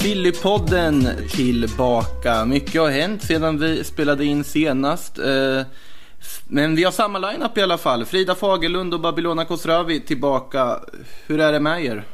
[0.00, 2.44] Sillypodden tillbaka.
[2.44, 5.18] Mycket har hänt sedan vi spelade in senast.
[5.18, 5.62] Eh,
[6.48, 8.04] men vi har samma lineup i alla fall.
[8.04, 10.80] Frida Fagerlund och Babylona Kosravi tillbaka.
[11.26, 12.04] Hur är det med er?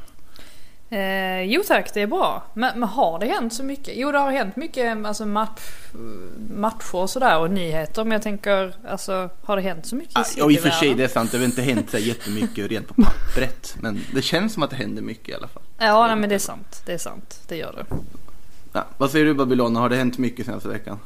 [0.91, 2.43] Eh, jo tack, det är bra.
[2.55, 3.95] Men, men har det hänt så mycket?
[3.97, 5.61] Jo det har hänt mycket alltså match,
[6.55, 8.05] matcher och sådär och nyheter.
[8.05, 10.71] Men jag tänker, alltså har det hänt så mycket i Ah, Ja, i och för
[10.71, 11.33] sig, det är sant.
[11.33, 13.77] Det har inte hänt så jättemycket rent på pappret.
[13.81, 15.63] Men det känns som att det händer mycket i alla fall.
[15.79, 16.83] Ja, nej, men det är sant.
[16.87, 17.41] Det är sant.
[17.49, 17.97] Det gör det.
[18.73, 19.81] Ja, vad säger du Babylona?
[19.81, 20.99] Har det hänt mycket senaste veckan?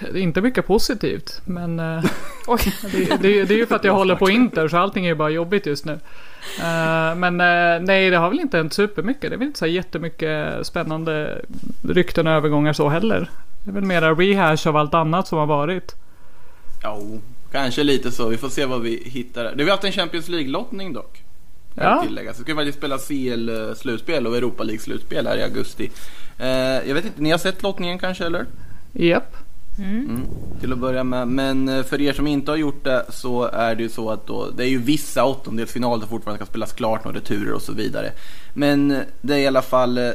[0.00, 2.04] Det är inte mycket positivt, men eh,
[2.92, 5.14] det, det, det är ju för att jag håller på Inter så allting är ju
[5.14, 5.92] bara jobbigt just nu.
[6.58, 9.30] Eh, men eh, nej, det har väl inte hänt supermycket.
[9.30, 11.42] Det är väl inte så jättemycket spännande
[11.82, 13.30] rykten och övergångar så heller.
[13.64, 15.94] Det är väl mera rehash av allt annat som har varit.
[16.82, 17.00] Ja,
[17.52, 18.28] kanske lite så.
[18.28, 19.42] Vi får se vad vi hittar.
[19.42, 21.22] Det har vi haft en Champions League-lottning dock.
[21.74, 22.02] Ja.
[22.02, 22.34] tillägga.
[22.34, 25.90] Så ska vi faktiskt spela CL-slutspel och Europa League-slutspel här i augusti.
[26.38, 26.48] Eh,
[26.88, 28.46] jag vet inte, ni har sett lottningen kanske eller?
[28.92, 29.36] Japp.
[29.78, 30.26] Mm,
[30.60, 31.28] till att börja med.
[31.28, 34.26] Men eh, för er som inte har gjort det så är det ju så att
[34.26, 37.72] då, det är ju vissa åttondelsfinaler som fortfarande ska spelas klart och returer och så
[37.72, 38.12] vidare.
[38.54, 40.10] Men eh, det är i alla fall eh,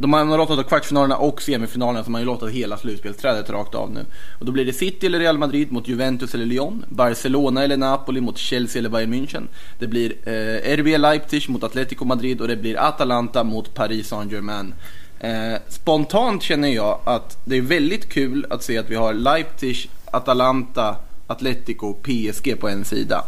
[0.00, 3.90] de har lottat av kvartsfinalerna och semifinalerna som har ju lottat hela slutspelsträdet rakt av
[3.90, 4.04] nu.
[4.38, 6.84] Och då blir det City eller Real Madrid mot Juventus eller Lyon.
[6.88, 9.48] Barcelona eller Napoli mot Chelsea eller Bayern München.
[9.78, 14.74] Det blir eh, RB Leipzig mot Atletico Madrid och det blir Atalanta mot Paris Saint-Germain.
[15.20, 19.90] Eh, spontant känner jag att det är väldigt kul att se att vi har Leipzig,
[20.04, 20.96] Atalanta,
[21.26, 23.24] Atletico, PSG på en sida.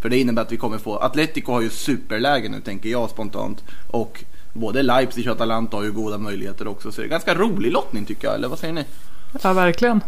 [0.00, 3.64] För det innebär att vi kommer få, Atletico har ju superläge nu tänker jag spontant.
[3.90, 6.92] Och både Leipzig och Atalanta har ju goda möjligheter också.
[6.92, 8.84] Så det är en ganska rolig lottning tycker jag, eller vad säger ni?
[9.42, 10.00] Ja, verkligen.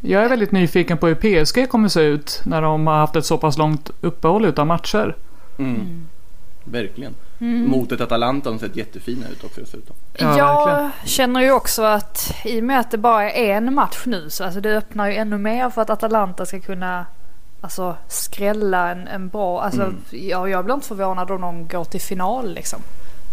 [0.00, 3.26] Jag är väldigt nyfiken på hur PSG kommer se ut när de har haft ett
[3.26, 5.16] så pass långt uppehåll utan matcher.
[5.58, 6.06] Mm.
[6.70, 7.14] Verkligen.
[7.68, 9.96] Mot ett Atalanta som sett jättefina ut också dessutom.
[10.12, 10.90] Ja, jag verkligen.
[11.04, 14.44] känner ju också att i och med att det bara är en match nu så
[14.44, 17.06] alltså det öppnar ju ännu mer för att Atalanta ska kunna
[17.60, 19.62] alltså, skrälla en, en bra...
[19.62, 19.96] Alltså, Mm.
[20.10, 22.80] ja, jag blir inte förvånad om de går till final liksom.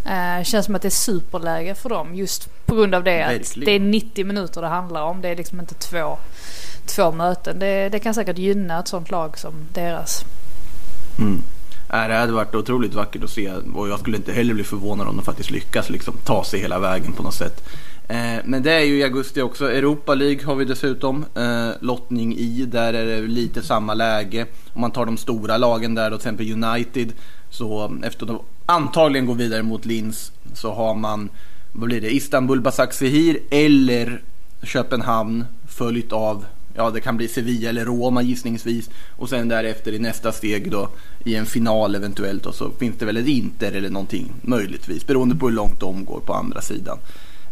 [0.05, 3.31] Eh, känns som att det är superläge för dem just på grund av det att
[3.31, 3.65] Verkligen.
[3.65, 5.21] det är 90 minuter det handlar om.
[5.21, 6.17] Det är liksom inte två,
[6.85, 7.59] två möten.
[7.59, 10.23] Det, det kan säkert gynna ett sånt lag som deras.
[11.19, 11.41] Mm.
[11.95, 15.07] Nej, det hade varit otroligt vackert att se och jag skulle inte heller bli förvånad
[15.07, 17.69] om de faktiskt lyckas liksom, ta sig hela vägen på något sätt.
[18.07, 19.71] Eh, men det är ju i augusti också.
[19.71, 22.65] Europa League har vi dessutom eh, lottning i.
[22.65, 24.45] Där är det lite samma läge.
[24.73, 27.13] Om man tar de stora lagen där, då, till exempel United.
[27.49, 31.29] Så efter att de antagligen går vidare mot Linz så har man,
[31.71, 34.21] vad blir det, Istanbul Basaksehir eller
[34.63, 36.45] Köpenhamn följt av
[36.77, 38.89] Ja, det kan bli Sevilla eller Roma gissningsvis.
[39.17, 40.89] Och sen därefter i nästa steg då
[41.25, 45.35] i en final eventuellt och så finns det väl ett Inter eller någonting möjligtvis beroende
[45.35, 46.97] på hur långt de går på andra sidan.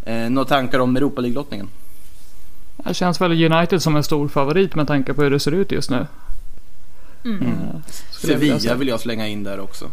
[0.06, 1.68] Eh, några tankar om Europa League-lottningen?
[2.78, 5.72] Det känns väl United som en stor favorit med tanke på hur det ser ut
[5.72, 6.08] just nu.
[7.26, 7.42] Mm.
[7.44, 7.48] Eh,
[8.24, 9.86] jag vilja Sevilla vill jag slänga in där också.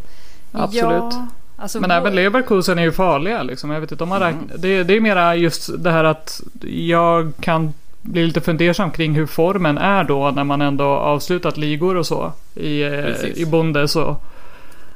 [0.52, 0.84] Absolut.
[1.12, 1.26] Ja,
[1.56, 3.70] alltså, Men vår- även Leverkusen är ju farliga liksom.
[3.70, 4.34] Jag vet inte om man Mm.
[4.40, 4.56] räknar.
[4.58, 9.26] Det, det är mera just det här att jag kan bli lite fundersam kring hur
[9.26, 12.32] formen är då när man ändå avslutat ligor och så.
[12.54, 13.38] I, eh, Precis.
[13.38, 14.22] i Bundes och,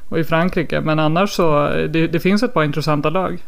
[0.09, 0.81] och i Frankrike.
[0.81, 3.43] Men annars så det, det finns ett par intressanta lag.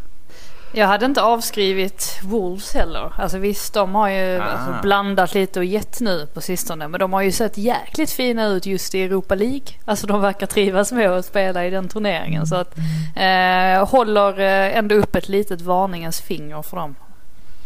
[0.73, 3.13] Jag hade inte avskrivit Wolves heller.
[3.19, 4.43] Alltså visst, de har ju Ah.
[4.43, 6.89] alltså, blandat lite och gett nu på sistone.
[6.89, 9.67] Men de har ju sett jäkligt fina ut just i Europa League.
[9.85, 12.47] Alltså de verkar trivas med att spela i den turneringen.
[12.47, 12.79] Så att
[13.17, 16.95] eh, håller eh, ändå upp ett litet varningens finger för dem.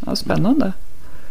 [0.06, 0.72] Ja, spännande.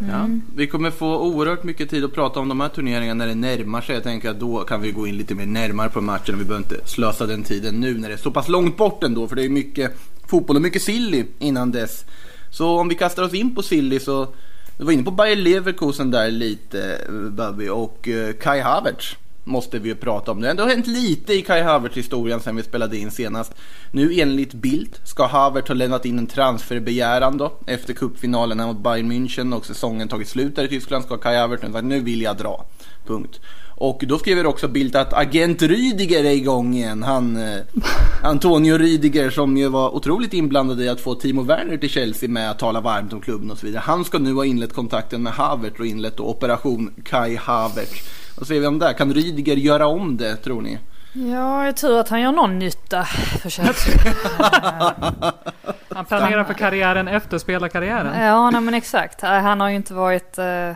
[0.07, 3.35] Ja, vi kommer få oerhört mycket tid att prata om de här turneringarna när det
[3.35, 3.95] närmar sig.
[3.95, 6.57] Jag tänker att då kan vi gå in lite mer närmare på matchen vi behöver
[6.57, 9.27] inte slösa den tiden nu när det är så pass långt bort ändå.
[9.27, 9.97] För det är mycket
[10.27, 12.05] fotboll och mycket silly innan dess.
[12.51, 14.27] Så om vi kastar oss in på silly så
[14.77, 16.97] du var inne på Bayer Leverkusen där lite
[17.31, 19.15] Babby och eh, Kai Havertz
[19.49, 20.41] måste vi ju prata om.
[20.41, 23.53] Det har ändå hänt lite i Kai Havertz historien sen vi spelade in senast.
[23.91, 29.11] Nu enligt Bild ska Havertz ha lämnat in en transferbegäran då efter cupfinalen mot Bayern
[29.11, 32.21] München och säsongen tagit slut där i Tyskland ska Kai Havertz nu sagt nu vill
[32.21, 32.65] jag dra.
[33.07, 33.39] Punkt.
[33.79, 37.03] Och då skriver också Bildt att agent Rydiger är igång igen.
[37.03, 37.59] Han, eh,
[38.23, 42.51] Antonio Rydiger som ju var otroligt inblandad i att få Timo Werner till Chelsea med
[42.51, 43.81] att tala varmt om klubben och så vidare.
[43.85, 48.09] Han ska nu ha inlett kontakten med Havertz och inlett då operation Kai Havertz.
[48.39, 48.93] Vad säger vi om det?
[48.93, 50.79] Kan Rydiger göra om det tror ni?
[51.13, 53.07] Ja, jag tror att han gör någon nytta.
[55.89, 58.21] Han planerar för karriären efter spelarkarriären.
[58.25, 59.21] ja, nej, men exakt.
[59.21, 60.37] Han har ju inte varit...
[60.37, 60.71] eh,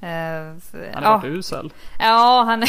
[0.00, 0.60] Han
[0.94, 1.16] har ja.
[1.16, 1.70] varit usel.
[1.98, 2.62] Ja, han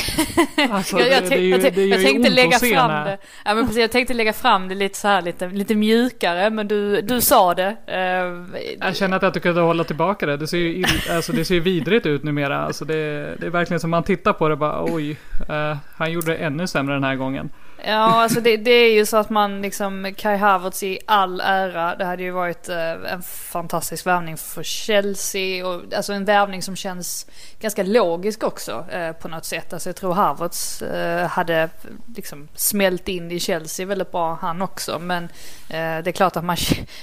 [0.72, 3.18] Alltså, jag, det- det det tänkte lägga fram det.
[3.46, 6.68] Ja, men precis, jag tänkte lägga fram det lite så här lite, lite mjukare, men
[6.68, 7.76] du, du sa det.
[7.88, 10.38] Eh, Jag känner att jag inte kunde hålla tillbaka det.
[10.38, 12.58] Det ser ju, alltså, det ser ju vidrigt ut numera.
[12.66, 15.18] Alltså, det, det är verkligen som man tittar på det bara oj.
[15.50, 17.50] eh, han gjorde det ännu sämre den här gången.
[17.84, 21.96] Ja, alltså det, det är ju så att man liksom, Kai Havertz i all ära,
[21.96, 26.76] det hade ju varit eh, en fantastisk värvning för Chelsea och alltså en värvning som
[26.76, 27.26] känns
[27.60, 29.74] ganska logisk också eh, på något sätt.
[29.74, 31.70] Alltså jag tror Havertz eh, hade
[32.16, 35.00] liksom smält in i Chelsea väldigt bra han också.
[35.00, 35.24] Men
[35.70, 36.58] eh, det är klart att man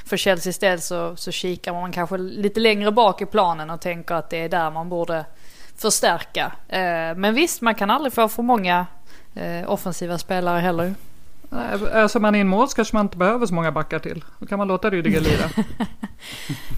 [0.06, 4.14] för Chelseas del så, så kikar man kanske lite längre bak i planen och tänker
[4.14, 5.24] att det är där man borde
[5.76, 6.52] förstärka.
[6.68, 8.86] Eh, men visst, man kan aldrig få för många
[9.36, 10.94] eh, offensiva spelare heller.
[11.50, 14.24] Nej, Öser man in mål kanske man inte behöver så många backar till.
[14.38, 15.50] Då kan man låta Rydiger lira.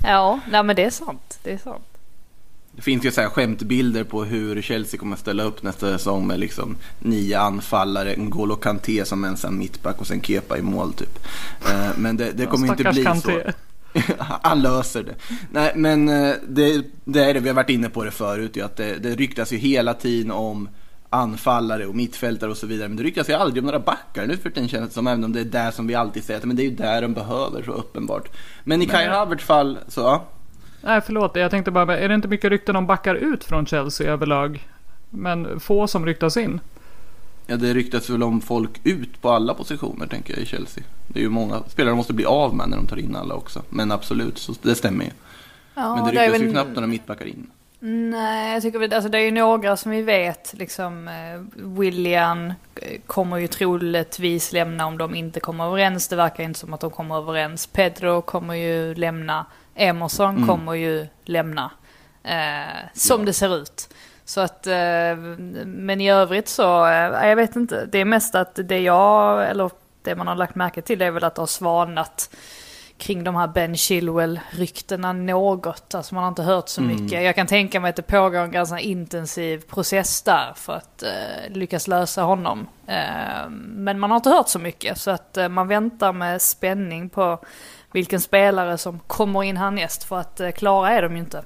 [0.03, 1.39] Ja, nej men det är sant.
[1.43, 1.85] Det är sant.
[2.73, 6.27] Det finns ju så här skämtbilder på hur Chelsea kommer att ställa upp nästa säsong
[6.27, 11.19] med liksom nio anfallare, N'Golo Kanté som ensam mittback och sen Kepa i mål typ.
[11.71, 13.53] Eh, Men det, det kommer inte Stackars bli Kanté.
[13.95, 14.15] så.
[14.43, 15.15] Han löser det.
[15.51, 18.63] Nej men eh, det, det är det, vi har varit inne på det förut ju,
[18.65, 20.69] att det, det ryktas ju hela tiden om
[21.11, 22.89] anfallare och mittfältare och så vidare.
[22.89, 25.25] Men det ryktas ju aldrig om några backar nu för tiden känns det som, även
[25.25, 27.15] om det är där som vi alltid säger att men det är ju där de
[27.15, 28.29] behöver så uppenbart.
[28.65, 30.25] Men i Kai Havertz fall så, ja.
[30.83, 34.13] Nej förlåt, jag tänkte bara, är det inte mycket rykten om backar ut från Chelsea
[34.13, 34.69] överlag?
[35.11, 36.61] Men få som ryktas in.
[37.47, 40.85] Ja, det ryktas väl om folk ut på alla positioner tänker jag i Chelsea.
[41.09, 43.35] Det är ju många spelare de måste bli av med när de tar in alla
[43.35, 43.63] också.
[43.69, 45.11] Men absolut, så det stämmer ju.
[45.75, 47.47] Ja, Men det är ryktas ju väl- knappt några mittbackar in.
[47.81, 51.41] Nej, jag tycker alltså det är ju några som vi vet, liksom eh,
[51.79, 56.09] William eh, kommer ju troligtvis lämna om de inte kommer överens.
[56.09, 57.67] Det verkar inte som att de kommer överens.
[57.67, 59.47] Pedro kommer ju lämna.
[59.75, 60.49] Emerson Mm.
[60.49, 61.71] kommer ju lämna.
[62.25, 63.27] Eh, som Ja.
[63.27, 63.89] det ser ut.
[64.25, 65.17] Så att, eh,
[65.67, 67.87] men i övrigt så, eh, jag vet inte.
[67.87, 69.71] Det är mest att det jag, eller
[70.03, 72.31] det man har lagt märke till är väl att det har svalnat
[72.99, 75.95] kring de här Ben Chilwell-ryktena något.
[75.95, 77.05] Alltså man har inte hört så Mm.
[77.05, 77.23] mycket.
[77.23, 81.53] Jag kan tänka mig att det pågår en ganska intensiv process där för att eh,
[81.53, 82.67] lyckas lösa honom.
[82.87, 87.09] Eh, men man har inte hört så mycket så att eh, man väntar med spänning
[87.09, 87.39] på
[87.93, 91.43] vilken spelare som kommer in härnäst för att eh, klara är de ju inte.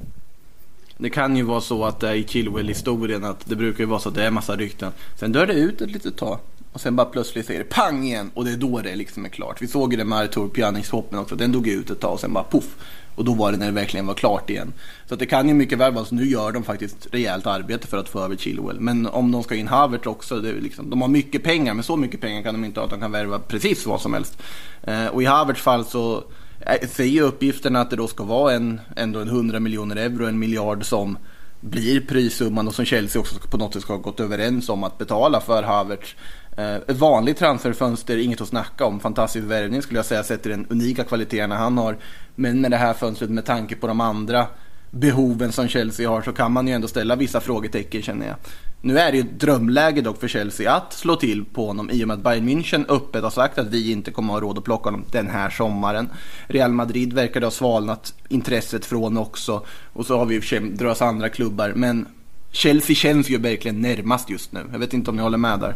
[0.97, 4.01] Det kan ju vara så att det är i Chilwell-historien att det brukar ju vara
[4.01, 4.93] så att det är massa rykten.
[5.19, 6.39] Sen dör det ut ett litet tag.
[6.73, 9.29] Och sen bara plötsligt säger det pang igen och det är då det liksom är
[9.29, 9.63] klart.
[9.63, 11.37] Vi såg ju det med Artur Pjanic-hoppen också.
[11.37, 12.77] Den dog ut ett tag och sen bara poff.
[13.15, 14.73] Och då var det när det verkligen var klart igen.
[15.09, 17.87] Så att det kan ju mycket väl vara så nu gör de faktiskt rejält arbete
[17.87, 18.81] för att få över Chilwell.
[18.81, 21.75] Men om de ska in Havertz också, det är liksom, de har mycket pengar.
[21.75, 24.15] Men så mycket pengar kan de inte ha att de kan värva precis vad som
[24.15, 24.43] helst.
[24.83, 26.25] Eh, och i Havertz fall så
[26.61, 30.39] eh, säger uppgifterna att det då ska vara en, ändå en 100 miljoner euro, en
[30.39, 31.19] miljard som
[31.61, 34.99] blir prissumman och som Chelsea också på något sätt ska ha gått överens om att
[34.99, 36.15] betala för Havertz.
[36.57, 39.01] Eh, ett vanligt transferfönster, inget att snacka om.
[39.01, 41.97] Fantastisk värvning skulle jag säga, sett till den unika kvaliteterna han har.
[42.35, 44.47] Men med det här fönstret, med tanke på de andra
[44.91, 48.37] behoven som Chelsea har, så kan man ju ändå ställa vissa frågetecken känner jag.
[48.81, 52.05] Nu är det ju ett drömläge dock för Chelsea att slå till på honom i
[52.05, 54.65] och med att Bayern München öppet har sagt att vi inte kommer ha råd att
[54.65, 56.09] plocka honom den här sommaren.
[56.47, 59.65] Real Madrid verkar det ha svalnat intresset från också.
[59.93, 61.73] Och så har vi i och för sig drös andra klubbar.
[61.77, 62.07] Men
[62.51, 64.61] Chelsea känns ju verkligen närmast just nu.
[64.73, 65.75] Jag vet inte om ni håller med där.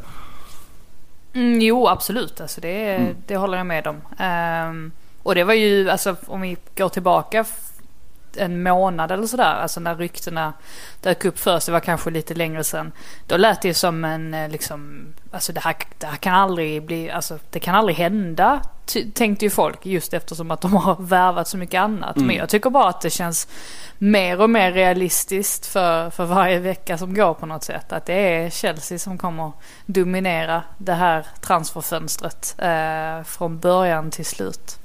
[1.36, 2.40] Mm, jo, absolut.
[2.40, 4.02] Alltså det, det håller jag med om.
[4.18, 7.44] Ehm, och det var ju, alltså om vi går tillbaka
[8.36, 10.52] en månad eller sådär, alltså när ryktena
[11.00, 12.92] dök upp först, det var kanske lite längre sedan.
[13.26, 16.86] Då lät det ju som en, eh, liksom, alltså det här, det här kan aldrig
[16.86, 18.60] bli, alltså det kan aldrig hända,
[19.14, 22.16] tänkte ju folk, just eftersom att de har värvat så mycket annat.
[22.16, 22.26] Mm.
[22.26, 23.48] Men jag tycker bara att det känns
[23.98, 27.92] mer och mer realistiskt för, för varje vecka som går på något sätt.
[27.92, 29.52] Att det är Chelsea som kommer
[29.86, 34.78] dominera det här transferfönstret eh, från början till slut.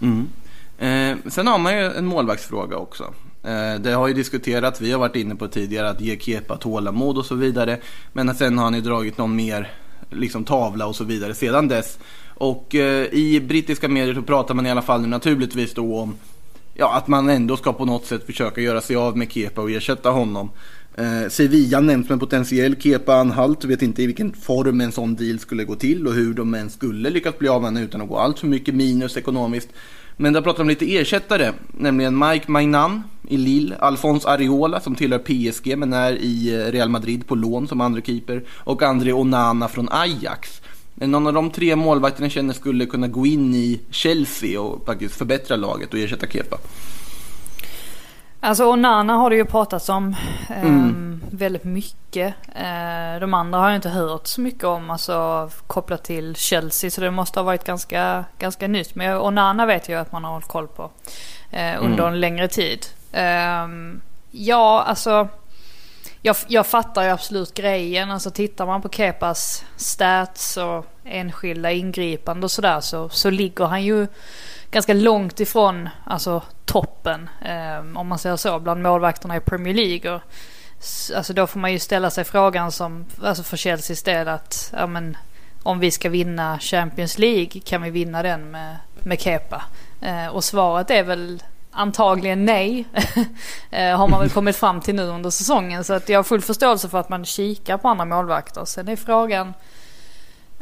[0.00, 0.28] Mm.
[0.82, 3.04] Eh, sen har man ju en målvaktsfråga också.
[3.42, 7.18] Eh, det har ju diskuterats, vi har varit inne på tidigare, att ge Kepa tålamod
[7.18, 7.78] och så vidare.
[8.12, 9.70] Men sen har han ju dragit någon mer
[10.10, 11.98] liksom, tavla och så vidare sedan dess.
[12.26, 16.14] Och eh, i brittiska medier så pratar man i alla fall nu naturligtvis då om
[16.74, 19.70] ja, att man ändå ska på något sätt försöka göra sig av med Kepa och
[19.70, 20.50] ersätta honom.
[20.94, 23.64] Eh, Sevilla nämns som en potentiell Kepa-anhalt.
[23.64, 26.72] Vet inte i vilken form en sån deal skulle gå till och hur de ens
[26.74, 29.68] skulle lyckas bli av med utan att gå allt för mycket minus ekonomiskt.
[30.16, 34.94] Men där pratar de om lite ersättare, nämligen Mike Mainan i Lille, Alphonse Areola som
[34.94, 39.12] tillhör PSG men är i eh, Real Madrid på lån som andra keeper och André
[39.12, 40.62] Onana från Ajax.
[41.00, 45.14] Eh, någon av de tre målvakterna känner skulle kunna gå in i Chelsea och faktiskt
[45.14, 46.58] förbättra laget och ersätta Kepa?
[48.44, 50.16] Alltså Onana har det ju pratats om
[50.50, 51.22] eh, Mm.
[51.30, 52.34] väldigt mycket.
[52.54, 56.90] Eh, de andra har jag inte hört så mycket om, alltså kopplat till Chelsea.
[56.90, 58.94] Så det måste ha varit ganska, ganska nytt.
[58.94, 60.90] Men Onana vet jag att man har hållit koll på
[61.50, 62.86] eh, under en längre tid.
[63.12, 65.28] Ehm, ja, alltså.
[66.24, 68.10] Jag, jag fattar ju absolut grejen.
[68.10, 73.84] Alltså tittar man på Kepas stats och enskilda ingripande och sådär så, så ligger han
[73.84, 74.06] ju
[74.72, 77.30] ganska långt ifrån alltså, toppen.
[77.44, 80.14] Eh, om man säger så, bland målvakterna i Premier League.
[80.14, 80.20] Och,
[81.16, 84.86] alltså då får man ju ställa sig frågan som, alltså för Chelseas del att ja,
[84.86, 85.16] men,
[85.62, 89.62] om vi ska vinna Champions League kan vi vinna den med, med Kepa?
[90.00, 92.84] Eh, och svaret är väl antagligen nej.
[93.70, 95.84] eh, har man väl kommit fram till nu under säsongen.
[95.84, 98.64] Så att jag har full förståelse för att man kikar på andra målvakter.
[98.64, 99.54] Sen är frågan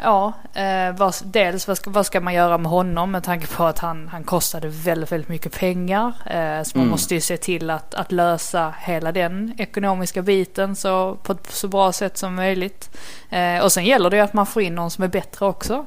[0.03, 3.65] Ja, eh, vad, dels vad ska, vad ska man göra med honom med tanke på
[3.65, 6.07] att han, han kostade väldigt, väldigt mycket pengar.
[6.27, 6.91] Eh, så man Mm.
[6.91, 11.69] måste ju se till att, att lösa hela den ekonomiska biten så, på ett så
[11.69, 12.91] bra sätt som möjligt.
[13.31, 15.87] Eh, och sen gäller det ju att man får in någon som är bättre också.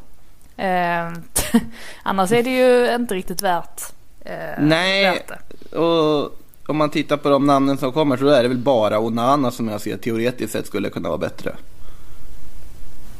[0.58, 1.12] Eh,
[2.04, 3.82] annars är det ju inte riktigt värt,
[4.22, 5.04] eh, Nej.
[5.06, 5.78] värt det.
[5.78, 9.52] Och om man tittar på de namnen som kommer så är det väl bara Onana
[9.52, 11.56] som jag ser teoretiskt sett skulle kunna vara bättre.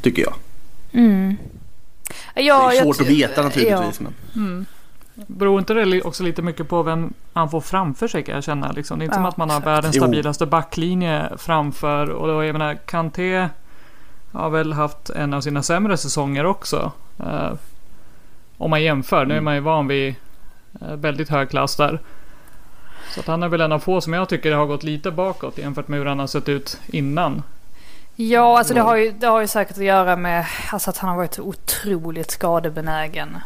[0.02, 0.34] Tycker jag.
[0.94, 1.38] Mm.
[2.36, 4.00] Ja, det är jag svårt att veta naturligtvis.
[4.02, 4.08] ja.
[4.34, 4.66] Men...
[5.16, 8.72] Beror inte det också lite mycket på vem han får framför sig kan jag känna.
[8.72, 9.00] Liksom.
[9.00, 12.10] Det är inte som Ja, att man har världens stabilaste backlinje framför.
[12.10, 13.50] Och då, jag menar, Kanté
[14.32, 16.92] har väl haft en av sina sämre säsonger också.
[17.20, 17.54] Eh,
[18.58, 19.26] om man jämför.
[19.26, 20.16] Nu är man ju van vid
[20.82, 22.00] eh, väldigt hög klass där.
[23.14, 25.58] Så att han är väl en av få som jag tycker har gått lite bakåt
[25.58, 27.44] jämfört med hur han har sett ut innan.
[28.16, 31.10] Ja, alltså det har, ju, det har ju säkert att göra med alltså att han
[31.10, 33.38] har varit otroligt skadebenägen.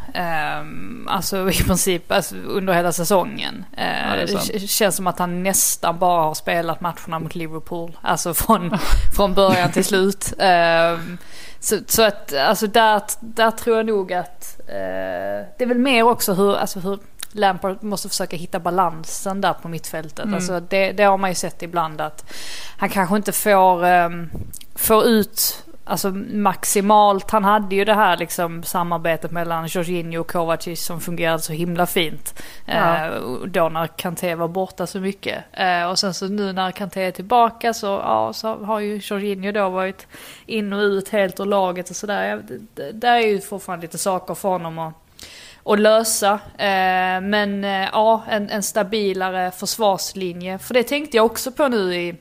[0.61, 3.65] Um, alltså i princip alltså, under hela säsongen.
[3.71, 7.35] Uh, det är det k- känns som att han nästan bara har spelat matcherna mot
[7.35, 7.97] Liverpool.
[8.01, 8.77] Alltså från,
[9.15, 10.33] från början till slut.
[10.37, 11.17] Um,
[11.59, 16.03] så, så att alltså där, där tror jag nog att eh, det är väl mer
[16.03, 16.99] också hur, alltså hur
[17.31, 20.19] Lampard måste försöka hitta balansen där på mittfältet.
[20.25, 20.33] Mm.
[20.35, 22.33] Alltså det, det har man ju sett ibland att
[22.77, 24.29] han kanske inte får, um,
[24.75, 27.31] får ut alltså, maximalt.
[27.31, 31.85] Han hade ju det här liksom, samarbetet mellan Jorginho och Kovacic som fungerade så himla
[31.85, 32.43] fint.
[32.65, 33.05] Ja.
[33.05, 35.43] Eh, då när Kanté var borta så mycket.
[35.53, 39.51] Eh, och sen så nu när Kanté är tillbaka så, ja, så har ju Jorginho
[39.51, 40.07] då varit
[40.45, 42.43] in och ut helt ur laget och sådär.
[42.47, 44.93] Det- det- Där är ju fortfarande lite saker för honom att
[45.67, 46.33] att lösa.
[46.57, 50.59] Eh, men eh, ja, en, en stabilare försvarslinje.
[50.59, 52.15] För det tänkte jag också på nu i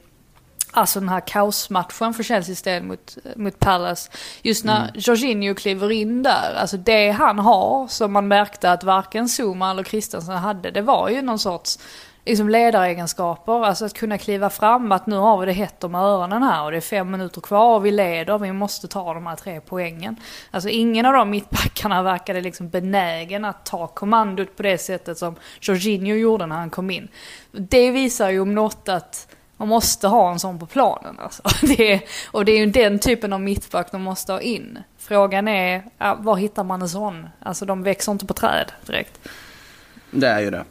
[0.71, 4.11] Alltså den här kaosmatchen för Chelseas del mot, mot Palace.
[4.43, 9.29] Just när Jorginho kliver in där, alltså det han har som man märkte att varken
[9.29, 11.79] Zuma eller Christensen hade, det var ju någon sorts
[12.26, 13.64] liksom ledaregenskaper.
[13.64, 16.71] Alltså att kunna kliva fram, att nu har vi det hett om öronen här och
[16.71, 20.16] det är fem minuter kvar och vi leder, vi måste ta de här tre poängen.
[20.50, 25.35] Alltså ingen av de mittbackarna verkade liksom benägen att ta kommandot på det sättet som
[25.61, 27.09] Jorginho gjorde när han kom in.
[27.52, 31.42] Det visar ju om något att man måste ha en sån på planen alltså.
[31.76, 34.78] Det är, och det är ju den typen av mittback de måste ha in.
[34.99, 35.83] Frågan är,
[36.16, 37.28] var hittar man en sån?
[37.40, 39.28] Alltså de växer inte på träd direkt.
[40.11, 40.64] Det är ju det.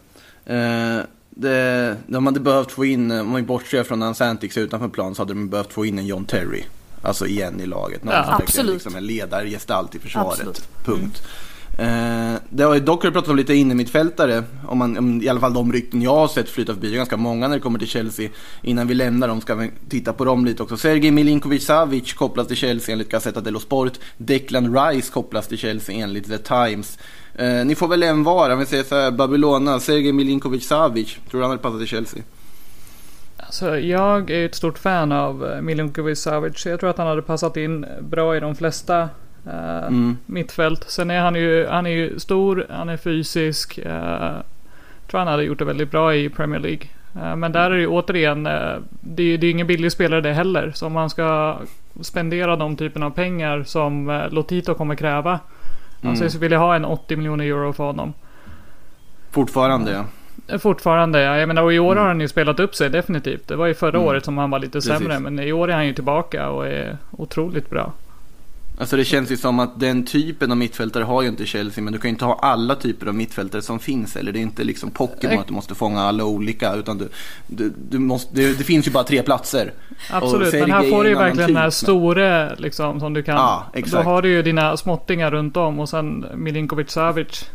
[0.53, 1.05] Uh
[1.35, 5.21] det de hade behövt få in, om man bortser från Santix är utanför plan så
[5.21, 6.63] hade de behövt få in en John Terry.
[7.01, 8.03] Alltså igen i laget.
[8.03, 8.73] Någon Ja, som absolut.
[8.73, 10.31] Liksom en ledargestalt i försvaret.
[10.31, 10.67] Absolut.
[10.85, 11.23] Punkt.
[11.77, 14.43] Eh, det har ju dock pratat om lite innermittfältare.
[14.67, 16.87] Om man, om, I alla fall de rykten jag har sett flyta förbi.
[16.87, 18.29] Det är ganska många när det kommer till Chelsea.
[18.61, 20.77] Innan vi lämnar dem ska vi titta på dem lite också.
[20.77, 23.93] Sergej Milinkovic Savic kopplas till Chelsea enligt Gazzetta dello Sport.
[24.17, 26.99] Declan Rice kopplas till Chelsea enligt The Times.
[27.35, 28.49] Eh, ni får väl en var.
[28.49, 31.17] Om vi säger så här, Babylona, Sergej Milinkovic Savic.
[31.29, 32.23] Tror du han hade passat till Chelsea?
[33.37, 36.65] Alltså, jag är ju ett stort fan av eh, Milinkovic Savic.
[36.65, 39.09] Jag tror att han hade passat in bra i de flesta
[39.47, 40.17] eh, Mm.
[40.25, 40.85] mittfält.
[40.87, 43.77] Sen är han ju, han är ju stor, han är fysisk.
[43.77, 44.31] Eh,
[45.07, 46.87] tror han hade gjort det väldigt bra i Premier League.
[47.15, 48.43] Eh, men där är det ju återigen,
[49.01, 50.71] det är ju ingen billig spelare det heller.
[50.75, 51.57] Så om man ska
[52.01, 55.39] spendera de typen av pengar som Lotito kommer kräva.
[56.01, 56.11] Mm.
[56.11, 58.13] Alltså så vill jag ha en 80 miljoner euro för honom.
[59.31, 60.05] Fortfarande ja.
[60.59, 61.37] Fortfarande, ja.
[61.37, 63.47] Jag menar, och i år har han ju spelat upp sig definitivt.
[63.47, 64.07] Det var ju förra Mm.
[64.07, 64.97] året som han var lite Precis.
[64.97, 65.19] sämre.
[65.19, 67.91] Men i år är han ju tillbaka och är otroligt bra.
[68.79, 71.93] Alltså det känns ju som att den typen av mittfältare har ju inte Chelsea, men
[71.93, 74.15] du kan ju inte ha alla typer av mittfältare som finns.
[74.15, 77.09] Eller det är inte liksom Pokémon att du måste fånga alla olika, utan du,
[77.47, 79.73] du, du måste, det, det finns ju bara tre platser.
[80.11, 83.23] Absolut, men här är får du ju verkligen den här typ, store liksom som du
[83.23, 83.35] kan.
[83.35, 84.05] Ja, Då exakt.
[84.05, 87.45] har du ju dina småttingar runt om och sen Milinkovic Savic.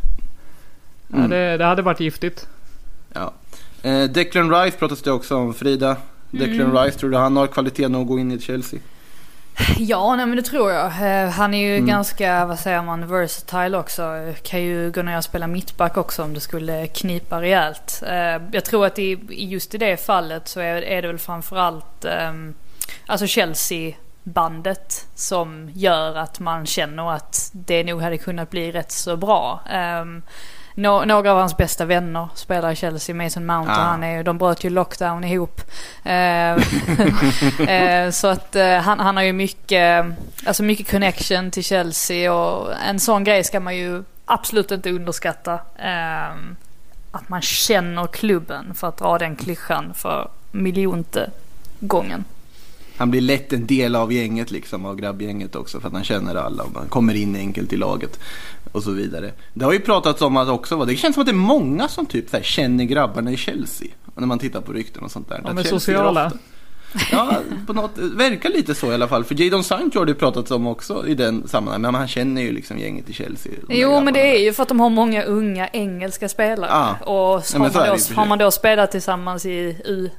[1.09, 1.31] Ja, Mm.
[1.31, 2.47] det, det hade varit giftigt.
[3.13, 3.33] Ja.
[3.83, 5.55] Eh, Declan Rice pratas det också om.
[5.55, 5.97] Frida,
[6.31, 8.81] Declan Rice, tror du han har kvalitet nog att gå in i Chelsea?
[9.79, 10.87] Ja, nej men det tror jag.
[10.87, 11.87] Eh, Han är ju Mm.
[11.89, 14.33] ganska, vad säger man, versatile också.
[14.43, 18.03] Kan ju gå ner och spela mittback också om det skulle knipa rejält.
[18.07, 22.55] Eh, Jag tror att i, just i det fallet så är, det väl framförallt ehm,
[23.07, 29.17] alltså Chelsea-bandet som gör att man känner att det nog hade kunnat bli rätt så
[29.17, 29.61] bra.
[30.77, 33.83] Ehm, nå- några av hans bästa vänner spelar i Chelsea, Mason Mount och Ah.
[33.83, 35.61] han är ju, de bröt ju lockdown ihop.
[36.05, 36.53] Eh,
[37.69, 40.07] eh, så att eh, han, han har ju mycket,
[40.47, 45.55] alltså mycket connection till Chelsea och en sån grej ska man ju absolut inte underskatta.
[45.79, 46.35] Eh,
[47.13, 51.31] att man känner klubben för att dra den klyschan för miljonte
[51.81, 52.25] gången.
[52.97, 56.35] Han blir lätt en del av gänget liksom, av grabbgänget också för att han känner
[56.35, 58.19] alla och man kommer in enkelt i laget
[58.73, 59.33] och så vidare.
[59.55, 62.07] Det har ju pratats om att också, det känns som att det är många som
[62.07, 63.89] typ så här, känner grabbarna i Chelsea.
[64.15, 65.41] När man tittar på rykten och sånt där.
[65.45, 66.33] Ja, Att men Chelsea är sociala.
[67.13, 67.37] Ja,
[67.67, 69.25] på något, verkar lite så i alla fall.
[69.25, 71.83] För Jadon Sancho har det pratats om också i den sammanhanget.
[71.83, 73.53] Men han känner ju liksom gänget i Chelsea.
[73.69, 76.71] de Jo men det är ju för att de har många unga engelska spelare.
[76.71, 76.97] Ja.
[77.07, 80.11] Och så Ja, har, så man då, har man då spelat tillsammans i U,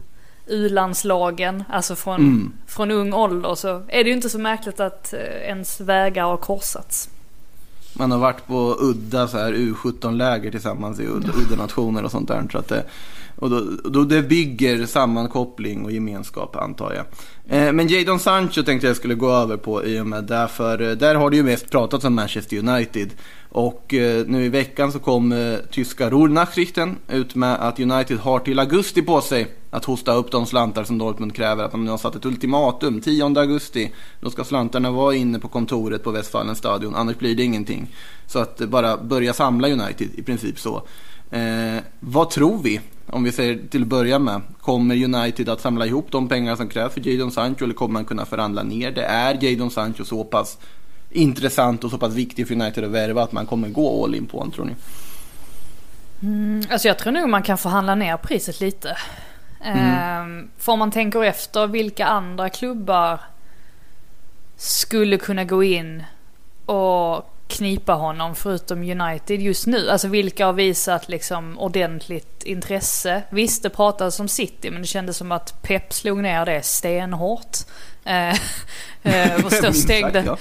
[0.47, 2.53] U-landslagen, alltså från, Mm.
[2.67, 6.37] från ung ålder så är det ju inte så märkligt att eh, ens vägar har
[6.37, 7.09] korsats.
[7.93, 12.27] Man har varit på udda så här U17-läger tillsammans i udda, udda nationer och sånt
[12.27, 12.47] där.
[12.51, 12.85] Så att det,
[13.35, 17.05] och då, då det bygger sammankoppling och gemenskap antar jag.
[17.49, 20.89] Eh, men Jadon Sancho tänkte jag skulle gå över på i och med därför för
[20.89, 23.09] eh, där har det ju mest pratats om Manchester United.
[23.49, 28.59] Och eh, nu i veckan så kom tyska Ruhrnachrichten ut med att United har till
[28.59, 31.63] augusti på sig att hosta upp de slantar som Dortmund kräver.
[31.63, 33.01] Att de nu har satt ett ultimatum.
[33.01, 33.91] 10 augusti.
[34.21, 36.95] Då ska slantarna vara inne på kontoret på Westfalen stadion.
[36.95, 37.95] Annars blir det ingenting.
[38.27, 40.83] Så att bara börja samla United i princip så.
[41.31, 42.81] Eh, vad tror vi?
[43.07, 44.41] Om vi säger till att börja med.
[44.61, 48.05] Kommer United att samla ihop de pengar som krävs för Jadon Sancho eller kommer man
[48.05, 49.03] kunna förhandla ner det?
[49.03, 50.57] Är Jadon Sancho så pass
[51.09, 54.25] intressant och så pass viktig för United att värva att man kommer gå all in
[54.25, 54.75] på honom tror ni?
[56.21, 58.97] Mm, alltså jag tror nog man kan förhandla ner priset lite.
[59.63, 60.49] Mm.
[60.57, 63.19] För om man tänker efter vilka andra klubbar
[64.57, 66.03] skulle kunna gå in
[66.65, 69.89] och knipa honom förutom United just nu.
[69.89, 73.23] Alltså vilka har visat liksom ordentligt intresse.
[73.29, 77.57] Visst det pratades om City men det kändes som att Pep slog ner det stenhårt.
[78.05, 78.35] Eh,
[79.03, 80.37] eh, och stängde,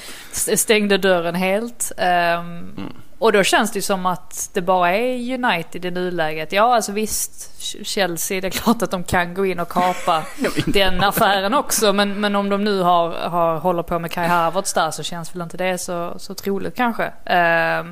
[0.57, 1.93] stängde dörren helt.
[1.97, 6.53] Ehm, Och då känns det ju som att det bara är United i nuläget.
[6.53, 10.23] Ja, alltså visst, Chelsea, det är klart att de kan gå in och kapa
[10.67, 11.93] den affären också.
[11.93, 15.35] Men, men om de nu har, har, håller på med Kai Havertz där så känns
[15.35, 17.13] väl inte det så, så troligt kanske.
[17.25, 17.85] Ja,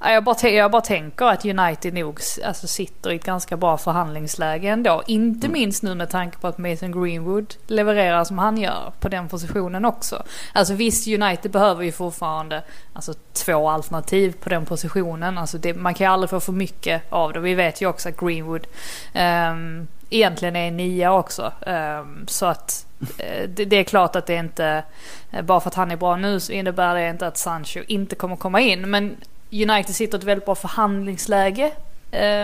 [0.00, 4.68] jag, bara, jag bara tänker att United nog alltså, sitter i ett ganska bra förhandlingsläge
[4.68, 5.02] ändå.
[5.06, 9.28] Inte minst nu med tanke på att Mason Greenwood levererar som han gör på den
[9.28, 10.22] positionen också.
[10.52, 15.38] Alltså visst, United behöver ju fortfarande alltså, två alternativ på den positionen.
[15.38, 17.40] Alltså, det, man kan ju aldrig få för mycket av det.
[17.40, 18.66] Vi vet ju också att Greenwood
[19.12, 21.52] ehm, egentligen är en nia också.
[21.66, 22.86] Ehm, så att
[23.18, 24.82] eh, det, det är klart att det inte,
[25.30, 28.14] eh, bara för att han är bra nu så innebär det inte att Sancho inte
[28.14, 28.90] kommer komma in.
[28.90, 29.16] Men
[29.52, 31.72] United sitter i ett väldigt bra förhandlingsläge.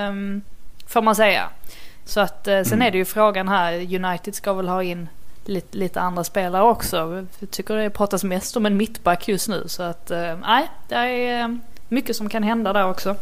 [0.09, 0.43] Um,
[0.87, 1.49] får man säga.
[2.05, 3.73] Så att eh, sen är det ju frågan här.
[4.05, 5.09] United ska väl ha in
[5.45, 7.27] lite, lite andra spelare också.
[7.39, 9.65] Jag tycker det pratas mest om en mittback just nu.
[9.67, 11.57] Så att eh, nej, det är eh,
[11.89, 13.17] mycket som kan hända där också.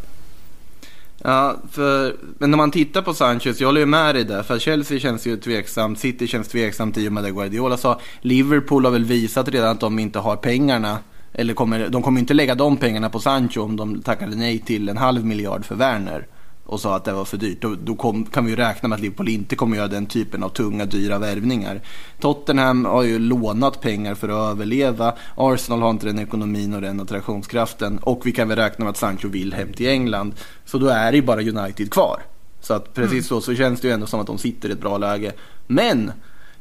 [1.25, 4.43] Ja, för, men när man tittar på Sanchez, jag håller ju med dig där.
[4.43, 8.01] För Chelsea känns ju tveksamt, City känns tveksamt i och med det Guardiola sa.
[8.21, 10.99] Liverpool har väl visat redan att de inte har pengarna.
[11.35, 14.89] Eller kommer, de kommer inte lägga de pengarna på Sancho om de tackade nej till
[14.89, 16.27] en halv miljard för Werner.
[16.67, 17.63] Och sa att det var för dyrt.
[17.63, 20.43] Då, då kom, kan vi ju räkna med att Liverpool inte kommer göra den typen
[20.43, 21.81] av tunga, dyra värvningar.
[22.21, 25.15] Tottenham har ju lånat pengar för att överleva.
[25.37, 27.99] Arsenal har inte den ekonomin och den attraktionskraften.
[27.99, 30.35] Och vi kan väl räkna med att Sancho vill hem till England.
[30.65, 32.23] Så då är det ju bara United kvar.
[32.61, 34.81] Så att precis så, så känns det ju ändå som att de sitter i ett
[34.81, 35.33] bra läge.
[35.67, 36.13] Men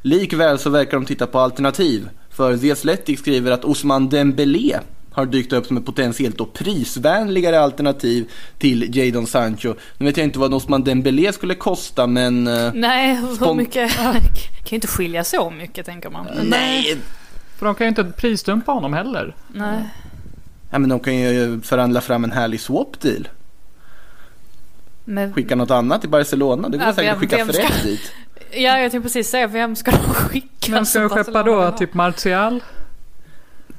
[0.02, 2.08] likväl så verkar de titta på alternativ.
[2.32, 4.78] För The Athletic skriver att Osman Dembélé
[5.12, 9.74] har dykt upp som ett potentiellt då prisvänligare alternativ till Jadon Sancho.
[9.98, 12.46] Nu vet jag inte vad Osman Dembélé skulle kosta men...
[12.46, 13.92] eh, Nej, hur mycket?
[13.96, 14.14] kan
[14.68, 16.26] ju inte skilja så mycket tänker man.
[16.42, 16.96] Nej!
[17.58, 19.34] För de kan ju inte prisdumpa honom heller.
[19.48, 19.78] Nej.
[20.70, 23.28] Ja, men de kan ju förhandla fram en härlig swap deal.
[25.04, 26.68] Men, Skicka något annat till Barcelona.
[26.68, 28.12] Det går Ja, säkert att vem- skicka vem ska- Fred dit.
[28.50, 30.46] ja, jag tänkte precis säga, vem ska de skicka?
[30.70, 32.60] Men ska de skeppa då typ Martial?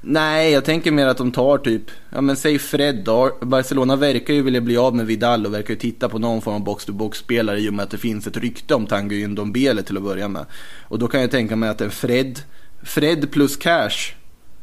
[0.05, 3.37] Nej, jag tänker mer att de tar typ, ja men säg Fred då.
[3.41, 6.55] Barcelona verkar ju vilja bli av med Vidal och verkar ju titta på någon form
[6.55, 10.03] av box-to-box-spelare i och med att det finns ett rykte om Tanguy Ndombele till att
[10.03, 10.45] börja med.
[10.81, 12.39] Och då kan jag tänka mig att en Fred,
[12.81, 14.13] Fred plus cash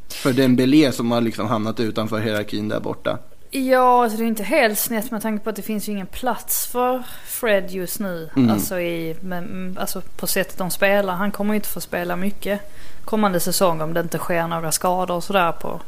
[0.09, 3.19] för Dembélé som har liksom hamnat utanför hierarkin där borta.
[3.51, 6.07] Ja, alltså det är inte helt snett med tanke på att det finns ju ingen
[6.07, 8.31] plats för Fred just nu.
[8.37, 8.51] Mm.
[8.51, 11.15] Alltså, i, men, mm, alltså på sättet de spelar.
[11.15, 12.61] Han kommer ju inte få spela mycket
[13.05, 15.81] kommande säsong om det inte sker några skador och sådär på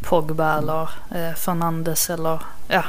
[0.00, 0.82] Pogba eller
[1.14, 2.84] eh, Fernandes eller ja.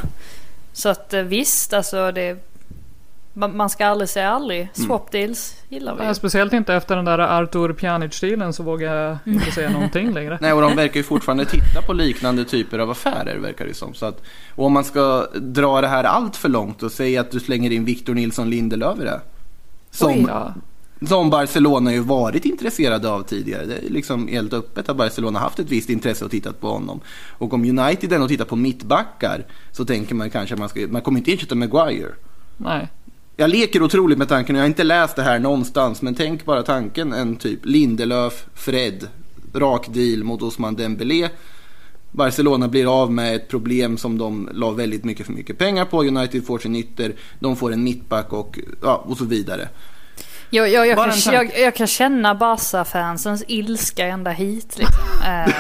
[0.73, 2.37] Så att eh, visst, alltså det...
[3.33, 4.69] Man, ska aldrig säga aldrig.
[4.73, 6.03] Swap deals gillar vi.
[6.05, 10.37] Ja, speciellt inte efter den där Artur Pjanic-stilen så vågar jag inte säga någonting längre.
[10.41, 13.93] Nej, och de verkar ju fortfarande titta på liknande typer av affärer verkar det som.
[13.93, 14.21] Så att,
[14.55, 17.71] och om man ska dra det här allt för långt och säga att du slänger
[17.71, 19.21] in Victor Nilsson Lindelöf i det.
[19.91, 20.53] Som, Ja.
[21.07, 23.65] Som Barcelona ju varit intresserade av tidigare.
[23.65, 26.99] Det är liksom helt öppet att Barcelona haft ett visst intresse och tittat på honom.
[27.29, 31.01] Och om United ändå tittar på mittbackar så tänker man kanske att man, ska, man
[31.01, 32.11] kommer inte ersätta Maguire.
[32.57, 32.89] Nej.
[33.41, 36.63] Jag leker otroligt med tanken, jag har inte läst det här någonstans, men tänk bara
[36.63, 39.07] tanken en typ Lindelöf, Fred,
[39.53, 41.29] rak deal mot Osman Dembélé.
[42.11, 46.03] Barcelona blir av med ett problem som de la väldigt mycket för mycket pengar på.
[46.03, 49.69] United får sin ytter, de får en mittback och, ja, och så vidare.
[50.53, 54.77] Jag, jag, jag, kan, jag, jag kan känna Barca-fansens ilska ända hit.
[54.77, 55.03] Liksom.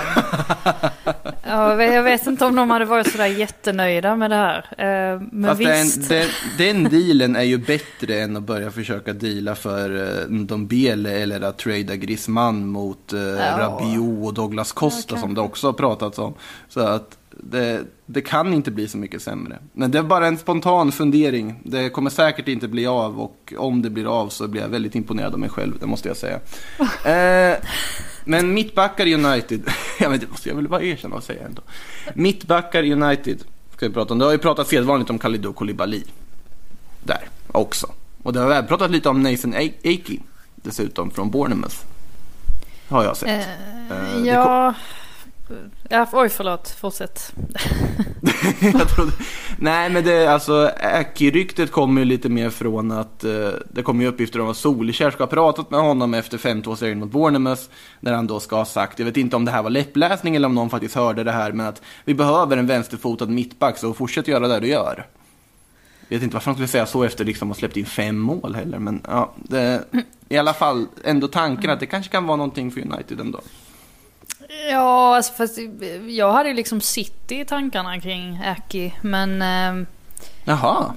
[1.43, 4.65] Ja, jag vet- jag vet inte om de hade varit sådär jättenöjda med det här.
[4.77, 6.09] Ehm, men Fast visst.
[6.09, 6.27] den,
[6.57, 11.41] den, den dealen är ju bättre än att börja försöka deala för uh, Ndombele eller
[11.41, 13.57] att trada Griezmann mot uh, Ja.
[13.57, 16.33] Rabiot och Douglas Costa Ja, som det också har pratats om.
[16.69, 19.59] Så att det, det kan inte bli så mycket sämre.
[19.73, 21.59] Men det är bara en spontan fundering.
[21.63, 24.95] Det kommer säkert inte bli av och om det blir av så blir jag väldigt
[24.95, 26.39] imponerad av mig själv, det måste jag säga.
[27.11, 27.57] Eh,
[28.25, 29.61] men mittbackar United,
[29.99, 31.61] ja, men det måste jag väl bara erkänna och säga ändå.
[32.13, 33.43] Mittbackar United
[33.75, 34.19] ska vi prata om.
[34.19, 36.03] Det har ju pratat sedvanligt om Kalidou Koulibaly.
[37.03, 37.87] Där också.
[38.23, 40.19] Och det har även pratat lite om Nathan A- Akey
[40.55, 41.75] dessutom från Bournemouth.
[42.89, 43.29] Har jag sett.
[43.29, 44.73] Eh, det ja
[45.89, 46.07] ja...
[46.13, 46.69] Oj, förlåt.
[46.69, 47.33] Fortsätt.
[48.73, 49.11] jag trodde...
[49.57, 54.09] Nej men det, alltså Aki-ryktet kommer ju lite mer från att eh, det kommer ju
[54.09, 57.61] uppgifter om att Solskjaer ska ha pratat med honom efter 5-2-serien mot Bournemouth.
[57.99, 60.45] Där han då ska ha sagt, jag vet inte om det här var läppläsning eller
[60.45, 64.27] om någon faktiskt hörde det här, men att vi behöver en vänsterfotad mittback så fortsätt
[64.27, 65.05] göra det du gör.
[66.07, 68.19] Jag vet inte varför han skulle säga så efter liksom att ha släppt in fem
[68.19, 69.83] mål heller, men ja, det,
[70.29, 73.41] i alla fall ändå tanken att det kanske kan vara någonting för United ändå.
[74.71, 75.57] Ja, alltså fast
[76.07, 78.95] jag hade ju liksom City i tankarna kring Aki.
[79.01, 79.41] Men...
[79.41, 79.85] ehm,
[80.43, 80.93] Jaha.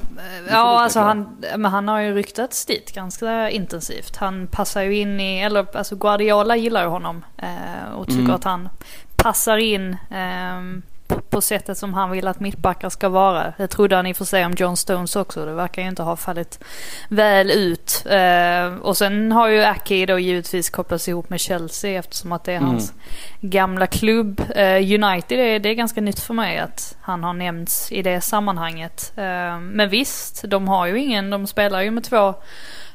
[0.50, 4.16] Ja, alltså han, men han har ju ryktats dit ganska intensivt.
[4.16, 8.34] Han passar ju in i, eller alltså Guardiola gillar ju honom eh, och tycker Mm.
[8.34, 8.68] att han
[9.16, 13.52] passar in ehm, på, på sättet som han vill att mittbackar ska vara.
[13.58, 15.44] Det trodde han i och för sig om John Stones också.
[15.44, 16.64] Det verkar ju inte ha fallit
[17.08, 18.06] väl ut.
[18.10, 22.52] Eh, och sen har ju Aki då givetvis kopplats ihop med Chelsea eftersom att det
[22.52, 22.68] är Mm.
[22.68, 22.92] hans
[23.40, 24.40] gamla klubb.
[24.56, 28.20] Eh, United är, det är ganska nytt för mig att han har nämnts i det
[28.20, 29.12] sammanhanget.
[29.16, 32.34] Eh, men visst, de har ju ingen, de spelar ju med två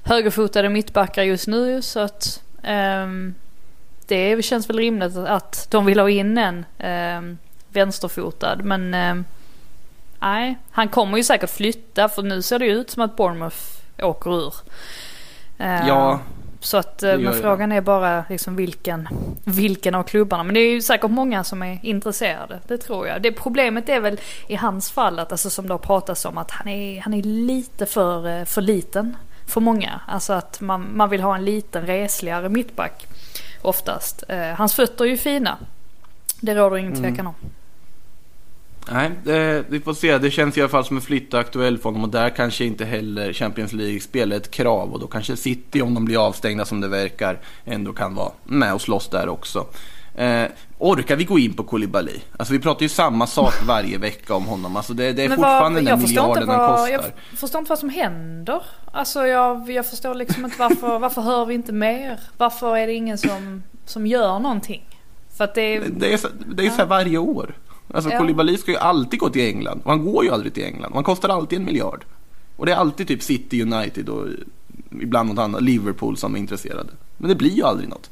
[0.04, 3.36] högerfotade mittbackar just nu så att ehm,
[4.08, 7.38] det känns väl rimligt att de vill ha in en ehm,
[7.74, 8.56] vänsterfotad.
[8.64, 9.26] Men ehm,
[10.20, 13.58] nej, han kommer ju säkert flytta för nu ser det ju ut som att Bournemouth
[14.02, 14.54] åker ur.
[15.58, 16.20] Eh, Ja,
[16.62, 19.08] så att, eh, men frågan är bara liksom vilken,
[19.44, 20.44] vilken av klubbarna.
[20.44, 22.60] Men det är ju säkert många som är intresserade.
[22.68, 23.22] Det tror jag.
[23.22, 26.52] Det problemet är väl i hans fall att, alltså som det har pratats om, att
[26.52, 29.16] han är, han är lite för, eh, för liten
[29.48, 30.02] för många.
[30.08, 33.08] Alltså att man, man vill ha en liten resligare mittback
[33.62, 34.24] oftast.
[34.28, 35.58] Eh, hans fötter är ju fina.
[36.42, 37.04] Det råder ingen Mm.
[37.04, 37.34] tvekan om.
[38.91, 40.17] Nej, vi får se.
[40.17, 42.86] Det känns i alla fall som en flytt aktuell för honom och där kanske inte
[42.86, 46.82] heller Champions League-spel är ett krav och då kanske City, om de blir avstängda som
[46.82, 49.65] det verkar, ändå kan vara med och slåss där också.
[50.15, 50.45] Eh,
[50.78, 52.19] orkar vi gå in på Koulibaly?
[52.38, 54.75] Alltså vi pratar ju samma sak varje vecka om honom.
[54.75, 56.88] Alltså det, det är Men fortfarande den miljarden han vad, kostar.
[56.91, 58.62] Jag förstår inte vad som händer.
[58.91, 62.19] Alltså jag, jag förstår liksom inte varför, varför hör vi inte mer?
[62.38, 64.99] Varför är det ingen som, som gör någonting?
[65.38, 65.84] För att det är...
[65.89, 67.56] Det är, det är så här varje år.
[67.93, 68.17] Alltså Ja.
[68.17, 70.91] Koulibaly ska ju alltid gå till England och han går ju aldrig till England.
[70.93, 72.06] Han kostar alltid en miljard.
[72.56, 74.28] Och det är alltid typ City, United och
[75.02, 76.89] ibland något annat, Liverpool som är intresserade.
[77.17, 78.10] Men det blir ju aldrig något.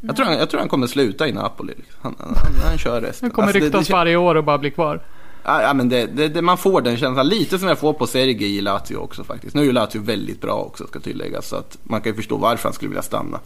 [0.00, 1.74] Jag tror, han, jag tror han kommer sluta i Napoli.
[2.00, 3.26] Han, han, han, han kör resten.
[3.28, 5.00] Nu kommer Alltså, det- ryktas det, varje år och bara bli kvar.
[5.44, 7.28] Ja, men det, det, det, man får den känslan.
[7.28, 9.54] Lite som jag får på Sergej i Lazio också faktiskt.
[9.54, 11.48] Nu är ju Lazio väldigt bra också ska tilläggas.
[11.48, 13.40] Så att man kan ju förstå varför han skulle vilja stanna.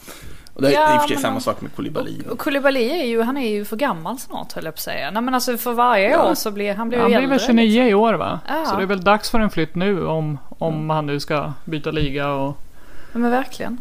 [0.54, 2.18] Och det är Ja, i och för sig men samma sak med Koulibaly.
[2.30, 5.10] Och Koulibaly är ju, han är ju för gammal snart höll jag på att säga.
[5.10, 6.30] Nej men alltså för varje Ja.
[6.30, 7.46] år så blir han blir Han ju blir väl äldre.
[7.46, 7.88] 29 liksom.
[7.88, 8.40] i år va?
[8.48, 8.64] Ja.
[8.66, 11.90] Så det är väl dags för en flytt nu om, om han nu ska byta
[11.90, 12.56] liga och...
[13.12, 13.80] Ja, men verkligen.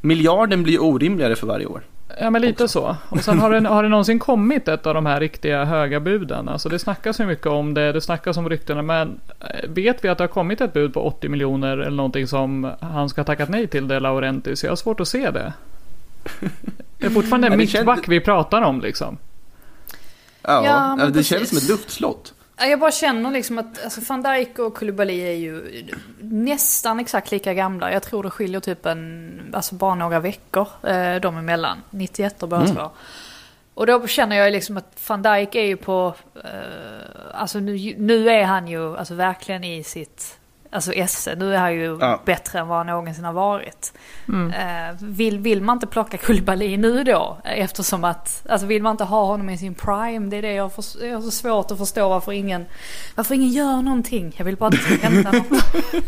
[0.00, 1.82] Miljarden blir orimligare för varje år.
[2.20, 2.96] Ja men lite så.
[3.08, 6.48] Och sen har det, har det någonsin kommit ett av de här riktiga höga buden?
[6.48, 10.08] Alltså det snackas ju mycket om det, det snackas om ryktena men eh, vet vi
[10.08, 13.24] att det har kommit ett bud på 80 miljoner eller någonting som han ska ha
[13.26, 14.64] tackat nej till det Laurentis?
[14.64, 15.52] Jag har svårt att se det.
[16.98, 19.18] Det är fortfarande det mittback känns- vi pratar om liksom.
[20.42, 21.26] Ja, Ja, men det precis.
[21.26, 22.34] känns som ett luftslott.
[22.56, 25.84] Ja, Jag bara känner liksom att alltså van Dijk och Koulibaly är ju
[26.20, 27.92] nästan exakt lika gamla.
[27.92, 31.78] Jag tror det skiljer typ en, alltså bara några veckor eh, dem emellan.
[31.90, 32.76] 91 och båda Mm.
[32.76, 32.90] två.
[33.74, 36.50] Och då känner jag liksom att van Dijk är ju på, eh,
[37.34, 40.38] alltså nu, nu är han ju alltså verkligen i sitt,
[40.72, 41.34] alltså esse.
[41.38, 42.20] Nu är ju Ja.
[42.24, 43.92] bättre än vad han någonsin har varit.
[44.28, 44.50] Mm.
[44.50, 47.38] Eh, vill, vill man inte plocka Koulibaly nu då?
[47.44, 50.30] Eftersom att, alltså vill man inte ha honom i sin prime?
[50.30, 52.64] Det är det jag, för, jag har så svårt att förstå varför ingen,
[53.14, 54.34] varför ingen gör någonting.
[54.36, 55.64] Jag vill bara att det ska hända något.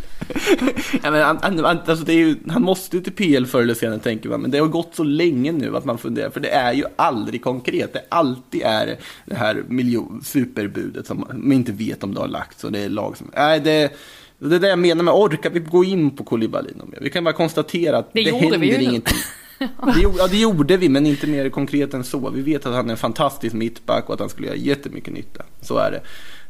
[1.03, 3.63] Ja, men han, han, han- alltså det är ju, han måste ju till PL förr
[3.63, 4.41] eller senare tänker man.
[4.41, 6.31] Men det har gått så länge nu att man funderar.
[6.31, 7.93] För det är ju aldrig konkret.
[7.93, 12.65] Det alltid är det här miljon, superbudet som man inte vet om det har lagts.
[12.65, 13.31] Och det är lag som...
[13.37, 13.93] Nej, det,
[14.49, 16.99] det är det jag menar med orkar vi gå in på Koulibaly mer?
[17.01, 19.17] Vi kan bara konstatera att Det det, händer vi ju ingenting.
[19.95, 22.31] Det gjorde, ja, det gjorde vi, men inte mer konkret än så.
[22.31, 25.43] Vi vet att han är en fantastisk mittback och att han skulle göra jättemycket nytta.
[25.61, 26.01] Så är det.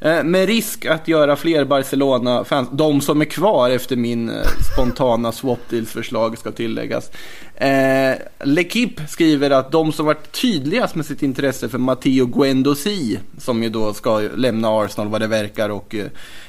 [0.00, 5.32] Eh, med risk att göra fler Barcelona-fans, de som är kvar efter min eh, spontana
[5.32, 7.10] swap deals-förslag ska tilläggas.
[7.54, 13.62] Eh, L'Equipe skriver att de som varit tydligast med sitt intresse för Matteo Guendouzi, som
[13.62, 16.06] ju då ska lämna Arsenal vad det verkar och eh,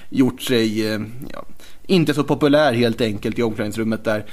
[0.10, 1.00] gjort sig eh,
[1.34, 1.46] ja,
[1.88, 4.26] inte så populär helt enkelt i omklädningsrummet där.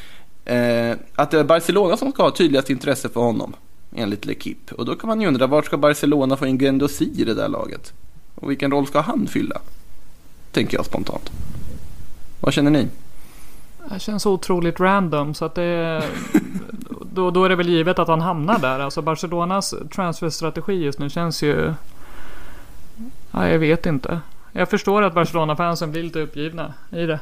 [0.45, 3.55] Eh, att det är Barcelona som ska ha tydligast intresse för honom,
[3.95, 4.73] enligt L'Equipe.
[4.73, 7.49] Och då kan man ju undra, vart ska Barcelona få in Guendouzi i det där
[7.49, 7.93] laget?
[8.35, 9.61] Och vilken roll ska han fylla?
[10.53, 11.31] Tänker jag spontant.
[12.41, 12.89] Vad känner ni?
[13.91, 16.03] Det känns otroligt random så att det...
[17.15, 18.81] Då, då är det väl givet att han hamnar där.
[18.81, 21.75] Alltså Barcelonas transferstrategi just nu känns ju...
[23.31, 24.21] Ja, jag vet inte.
[24.53, 27.21] Jag förstår att Barcelona-fansen blir lite uppgivna i det.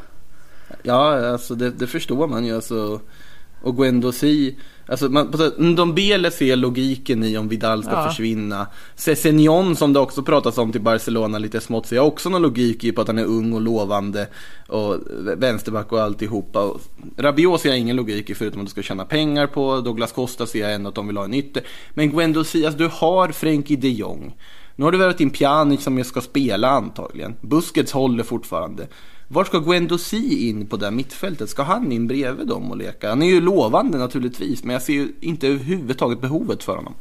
[0.83, 2.55] Ja, alltså det, det förstår man ju.
[2.55, 3.01] Alltså,
[3.62, 5.33] och Guendouzi, alltså man,
[5.77, 8.09] de Bele ser logiken i om Vidal ska Ja.
[8.09, 8.66] försvinna.
[8.95, 12.85] Sessignon som det också pratas om till Barcelona lite smått ser jag också någon logik
[12.85, 14.29] i på att han är ung och lovande
[14.69, 14.97] och
[15.37, 16.62] vänsterback och alltihopa.
[16.62, 16.81] Och
[17.16, 19.81] Rabiot ser jag ingen logik i förutom att du ska tjäna pengar på.
[19.81, 21.62] Douglas Costa ser jag ändå att de vill ha en ytter.
[21.95, 24.37] Men Guendouzi, alltså du har Frenkie de Jong.
[24.77, 27.35] Nu har du värvat in Pjanic som ju ska spela antagligen.
[27.40, 28.87] Busquets håller fortfarande.
[29.33, 31.51] Var ska Guendouzi in på det här mittfältet?
[31.51, 33.09] Ska han in bredvid dem och leka?
[33.09, 36.95] Han är ju lovande naturligtvis, men jag ser ju inte överhuvudtaget behovet för honom.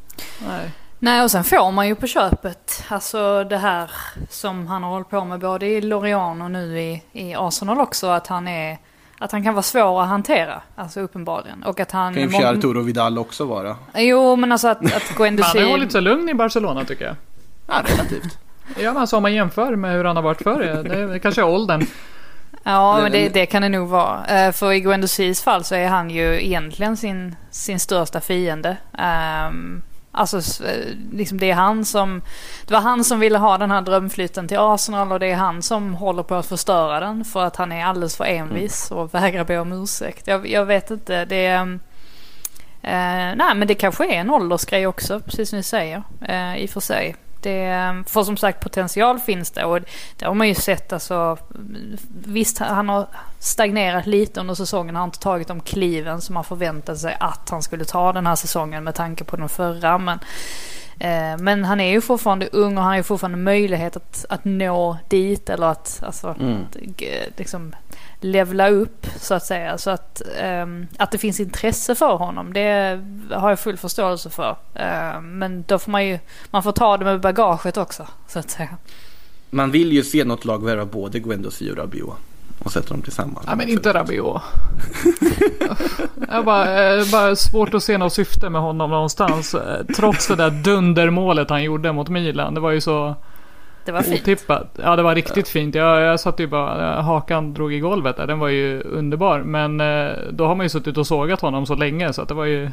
[0.48, 0.72] Nej.
[1.00, 3.92] Nej och sen får man ju på köpet, alltså det här
[4.30, 8.08] som han har hållit på med både i Lorient och nu i, i Arsenal också,
[8.08, 8.78] att han är
[9.20, 11.64] att han kan vara svår att hantera, alltså uppenbarligen.
[11.64, 12.14] Och att han...
[12.14, 13.76] Kan ju Arturo Vidal också vara.
[13.96, 15.60] Jo men alltså att, att Men han Guendouzi...
[15.60, 17.16] har hållit sig lugn i Barcelona tycker jag.
[17.68, 18.38] Ja, relativt.
[18.78, 20.84] Ja, men alltså om man jämför med hur han har varit förr.
[20.84, 21.86] Det, det kanske är åldern.
[22.72, 24.26] Ja, men det, Men- det kan det nog vara.
[24.26, 28.78] Eh, För i Guendousis fall så är han ju egentligen sin, sin största fiende.
[28.98, 32.22] Ehm, Alltså eh, liksom det är han som,
[32.68, 35.62] det var han som ville ha den här drömflytten till Arsenal och det är han
[35.62, 39.44] som håller på att förstöra den för att han är alldeles för envis och vägrar
[39.44, 40.28] be om ursäkt.
[40.28, 41.62] Jag, jag vet inte, det är...
[42.82, 46.04] Eh, nej men det kanske är en åldersgrej också, precis som ni säger.
[46.28, 47.16] Eh, I och för sig.
[47.42, 49.80] Det, för som sagt potential finns det och
[50.18, 51.38] det har man ju sett alltså.
[52.26, 53.08] Visst han har
[53.40, 54.96] stagnerat lite under säsongen.
[54.96, 58.28] Han har inte tagit de kliven som man förväntade sig att han skulle ta den
[58.28, 59.98] här säsongen med tanke på den förra.
[59.98, 60.20] Men,
[61.00, 64.46] eh, men han är ju fortfarande ung och han har ju fortfarande möjlighet att, att
[64.46, 66.66] nå dit eller att alltså, Mm.
[66.98, 67.76] g- liksom
[68.22, 69.78] levla upp så att säga.
[69.78, 73.00] Så att, ehm, att det finns intresse för honom det
[73.32, 74.56] har jag full förståelse för.
[74.76, 76.20] Ehm, men då får man ju,
[76.52, 78.78] man får ta det med bagaget också så att säga.
[79.50, 82.14] Man vill ju se något lag värva både Guendouzi och Rabiot.
[82.64, 83.46] och sätter dem tillsammans.
[83.48, 84.42] Nej men inte Rabiot.
[86.32, 89.54] jag bara, eh, bara svårt att se något syfte med honom någonstans.
[89.54, 92.54] Eh, Trots det där dundermålet han gjorde mot Milan.
[92.54, 93.16] Det var ju så
[93.90, 94.22] Det var fint.
[94.22, 94.80] otippat.
[94.84, 95.76] Ja det var riktigt fint.
[95.76, 98.28] Jag, jag satt ju bara, hakan drog i golvet där.
[98.28, 99.40] Den var ju underbar.
[99.40, 102.34] Men eh, då har man ju suttit och sågat honom så länge så att det
[102.34, 102.72] var ju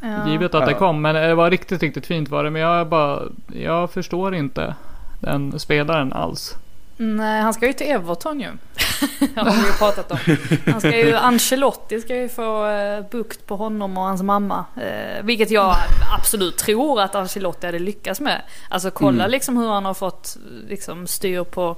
[0.00, 0.28] Ja.
[0.30, 0.78] givet att det Ja.
[0.78, 1.02] kom.
[1.02, 2.50] Men det var riktigt, riktigt fint var det.
[2.50, 4.74] Men jag bara, jag förstår inte
[5.20, 6.54] den spelaren alls.
[6.96, 8.48] Nej, han ska ju till Everton ju.
[9.36, 10.18] Har vi ju pratat om.
[10.72, 14.64] Han ska ju, Ancelotti ska ju få eh, bukt på honom och hans mamma.
[14.76, 15.76] Eh, vilket jag
[16.18, 18.42] absolut tror att Ancelotti hade lyckats med.
[18.70, 19.30] Alltså kolla Mm.
[19.30, 20.36] liksom hur han har fått
[20.68, 21.76] liksom, styr på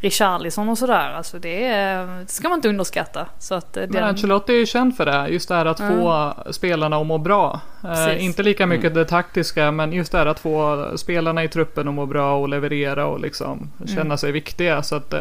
[0.00, 1.12] Richarlison och sådär.
[1.16, 3.26] Alltså det, är, det ska man inte underskatta.
[3.38, 5.28] Så att, eh, Men den, Ancelotti är ju känd för det.
[5.28, 6.00] Just det här att Mm.
[6.00, 7.60] få spelarna att må bra.
[7.84, 8.22] Eh, Precis.
[8.22, 8.98] inte lika mycket Mm.
[8.98, 12.48] det taktiska men just det här att få spelarna i truppen att må bra och
[12.48, 14.18] leverera och liksom känna Mm.
[14.18, 14.82] sig viktiga.
[14.82, 15.20] Så att eh,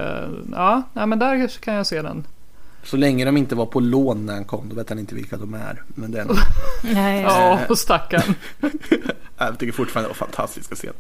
[0.52, 1.31] ja, men där
[1.62, 2.24] kan jag se den.
[2.84, 5.38] Så länge de inte var på lån när han kom, då vet han inte vilka
[5.38, 5.84] de är.
[5.88, 6.28] Men den,
[6.84, 8.36] nej, Ja, och stackarn.
[9.38, 10.96] jag tycker fortfarande det var fantastiska scener.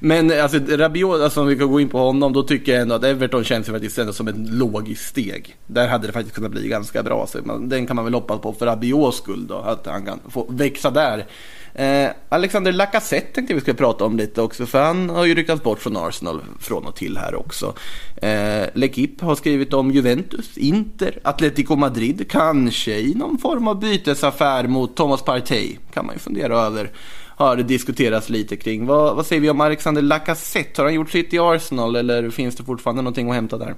[0.00, 2.94] Men alltså Rabiot, alltså, om vi kan gå in på honom, då tycker jag ändå
[2.94, 5.56] att Everton känns faktiskt ändå som ett logiskt steg.
[5.66, 7.26] Där hade det faktiskt kunnat bli ganska bra.
[7.26, 10.20] Så man, den kan man väl hoppas på för Rabiots skull då, att han kan
[10.28, 11.26] få växa där.
[11.74, 15.34] Eh, Alexander Lacazette tänkte jag vi skulle prata om lite också, för han har ju
[15.34, 17.74] ryktats bort från Arsenal från och till här också.
[18.16, 18.28] Eh,
[18.74, 24.96] L'Equipe har skrivit om Juventus, Inter, Atletico Madrid, kanske i någon form av bytesaffär mot
[24.96, 25.76] Thomas Partey.
[25.92, 26.90] Kan man ju fundera över.
[27.36, 28.86] Har det diskuterats lite kring.
[28.86, 30.80] Vad, vad säger vi om Alexander Lacazette?
[30.80, 33.74] Har han gjort sitt i Arsenal eller finns det fortfarande någonting att hämta där?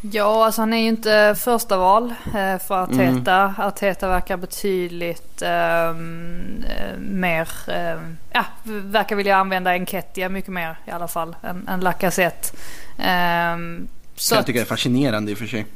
[0.00, 3.40] Ja, alltså han är ju inte första val eh, för Arteta.
[3.40, 3.54] Mm.
[3.58, 10.90] Arteta verkar betydligt ehm, eh, mer, ehm, ja, verkar vilja använda Enketia mycket mer i
[10.90, 12.56] alla fall än, än Lacazette.
[12.98, 15.66] Ehm, så jag tycker det är fascinerande i och för sig.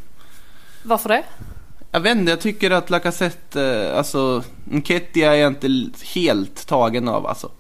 [0.83, 1.23] varför det?
[1.91, 7.09] Jag vet inte, jag tycker att Lacazette, eh, alltså Nketiah är jag inte helt tagen
[7.09, 7.51] av alltså.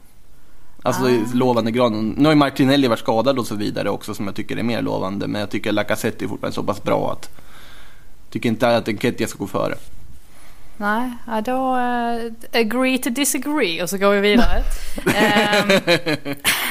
[0.83, 1.92] Alltså i lovande grad.
[1.92, 4.83] Nu har ju Martinelli varit skadad och så vidare också som jag tycker är mer
[4.83, 5.27] lovande.
[5.27, 7.31] Men jag tycker Lacazette är fortfarande så pass bra att
[8.31, 9.75] tycker inte att Nketiah ska gå före.
[10.77, 11.11] Nej,
[11.45, 14.62] då eh, agree to disagree och så går vi vidare.
[15.14, 15.71] Ehm,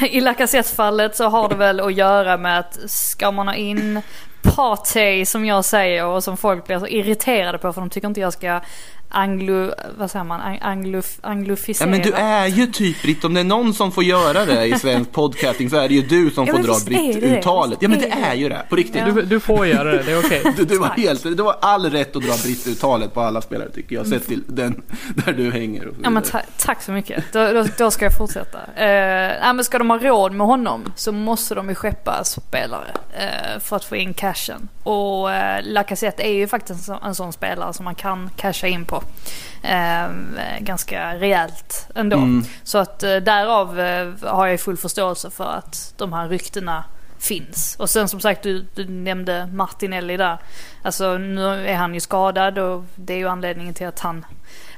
[0.09, 4.01] I Lacazette-fallet så har det väl att göra med att ska man ha in
[4.41, 8.19] Partey som jag säger och som folk blir så irriterade på för de tycker inte
[8.21, 8.59] jag ska
[9.11, 11.01] anglo, vad säger man, Ang- anglo,
[11.79, 14.65] Ja men du är ju typ Britt, om det är någon som får göra det
[14.65, 16.73] i svensk podcasting så är det ju du som Ja, får dra.
[16.85, 17.77] Britt-uttalet.
[17.81, 19.01] Ja men det är ju det, på riktigt.
[19.07, 19.11] Ja.
[19.11, 20.41] Du, du får göra det, det är okej.
[20.57, 20.97] Du, du, var Tack.
[20.99, 24.07] helt, du har all rätt att dra Britt-uttalet på alla spelare tycker jag.
[24.07, 24.81] Sett till den
[25.25, 27.23] där du hänger och så Ja men ta- tack så mycket.
[27.33, 28.57] Då, då, då ska jag fortsätta.
[28.75, 28.85] Eh,
[29.41, 33.59] nej, men ska de ha råd med honom så måste de ju skeppa spelare eh,
[33.59, 34.69] för att få in cashen.
[34.83, 38.67] Och eh, Lacazette är ju faktiskt en, så, en sån spelare som man kan casha
[38.67, 39.00] in på.
[39.63, 40.09] Eh,
[40.59, 42.17] ganska rejält ändå.
[42.17, 42.43] Mm.
[42.63, 46.83] Så att eh, därav eh, har jag full förståelse för att de här ryktena
[47.19, 47.75] finns.
[47.79, 50.37] Och sen som sagt du, du nämnde Martinelli där.
[50.81, 54.25] Alltså nu är han ju skadad och det är ju anledningen till att han,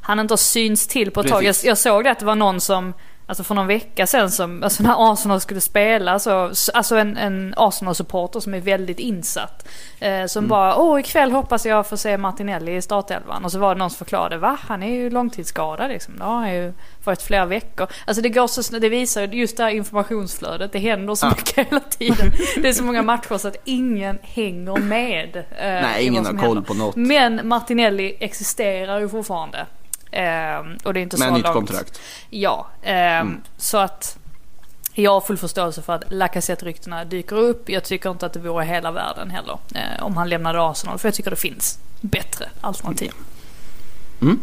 [0.02, 1.44] han inte har syns till på ett tag.
[1.44, 1.66] Jag, Precis.
[1.66, 2.94] jag såg det att det var någon som
[3.34, 7.54] Alltså för någon vecka sedan som, alltså när Arsenal skulle spela så, alltså en, en
[7.58, 9.68] Arsenal-supporter som är väldigt insatt.
[10.00, 13.46] Eh, som bara, åh ikväll hoppas jag få se Martinelli i startelvan.
[13.46, 14.58] Och så var det någon som förklarade, va?
[14.62, 16.18] Han är ju långtidsskadad liksom.
[16.18, 17.88] Det har han ju varit flera veckor.
[18.08, 20.72] Alltså det går så det visar ju just det här informationsflödet.
[20.72, 21.30] Det händer så Ja.
[21.38, 22.32] mycket hela tiden.
[22.62, 25.36] Det är så många matcher så att ingen hänger med.
[25.38, 26.62] eh, Nej, ingen har koll händer.
[26.62, 26.96] på något.
[26.96, 29.66] Men Martinelli existerar ju fortfarande.
[30.14, 31.56] Ehm, och det är inte Med så nytt långt.
[31.56, 32.02] kontrakt.
[32.30, 34.18] Ja, ehm, så att
[34.94, 37.70] jag har full förståelse för att Lacazette-ryktena dyker upp.
[37.70, 41.00] Jag tycker inte att det vore hela världen heller eh, om han lämnade Arsenal.
[41.00, 43.12] För jag tycker det finns bättre alternativ.
[44.22, 44.40] Mm.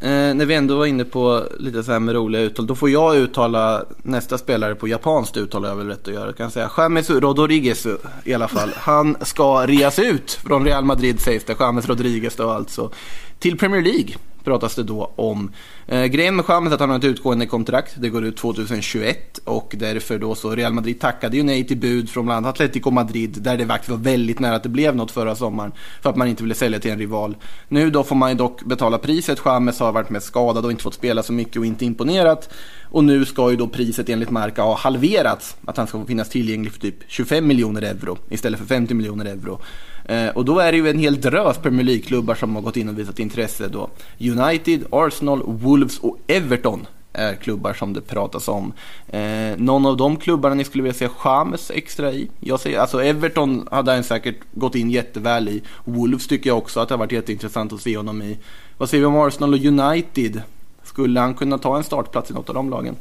[0.00, 2.90] Eh, när vi ändå var inne på lite så här med roliga uttal, då får
[2.90, 6.26] jag uttala nästa spelare på japanskt uttal jag väl rätt att göra.
[6.26, 7.86] Jag kan säga James Rodriguez
[8.24, 8.72] i alla fall.
[8.76, 11.56] Han ska reas ut från Real Madrid sägs det.
[11.60, 12.90] James Rodriguez då alltså.
[13.38, 15.52] Till Premier League pratas det då om.
[15.86, 17.94] Eh, grejen med Chamez är att han har ett utgående kontrakt.
[17.96, 22.10] Det går ut 2021 och därför då så Real Madrid tackade ju nej till bud
[22.10, 25.10] från bland annat Atletico Madrid där det faktiskt var väldigt nära att det blev något
[25.10, 27.36] förra sommaren för att man inte ville sälja till en rival.
[27.68, 29.40] Nu då får man ju dock betala priset.
[29.40, 32.48] Chamez har varit med skadad och inte fått spela så mycket och inte imponerat.
[32.84, 35.56] Och nu ska ju då priset enligt Marca ha halverats.
[35.64, 39.60] Att han ska finnas tillgänglig för typ 25 miljoner euro istället för 50 miljoner euro.
[40.04, 42.88] Eh, och då är det ju en hel drös Premier League-klubbar som har gått in
[42.88, 43.90] och visat intresse då.
[44.20, 48.72] United, Arsenal, Wolves och Everton är klubbar som det pratas om.
[49.08, 52.28] Eh, någon av de klubbarna ni skulle vilja se Chamez extra i?
[52.40, 55.62] Jag säger, alltså Everton hade han säkert gått in jätteväl i.
[55.84, 58.38] Wolves tycker jag också att det har varit jätteintressant att se honom i.
[58.78, 60.42] Vad säger vi om Arsenal och United?
[60.82, 62.96] Skulle han kunna ta en startplats i något av de lagen?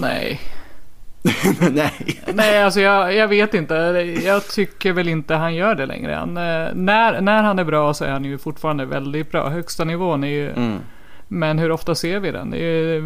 [0.00, 0.40] Nej.
[1.70, 2.20] Nej.
[2.34, 3.74] Nej, alltså jag, jag vet inte.
[4.24, 6.12] Jag tycker väl inte han gör det längre.
[6.14, 9.48] Han, eh, när, när han är bra så är han ju fortfarande väldigt bra.
[9.48, 10.50] Högsta nivån är ju...
[10.50, 10.78] Mm.
[11.28, 12.50] Men hur ofta ser vi den?
[12.50, 13.02] Det är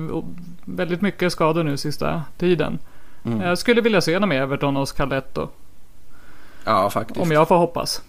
[0.64, 2.78] väldigt mycket skador nu sista tiden.
[3.24, 3.40] Mm.
[3.40, 5.48] Jag skulle vilja se honom i Everton och Scalletto.
[6.64, 7.20] Ja, faktiskt.
[7.20, 8.02] Om jag får hoppas.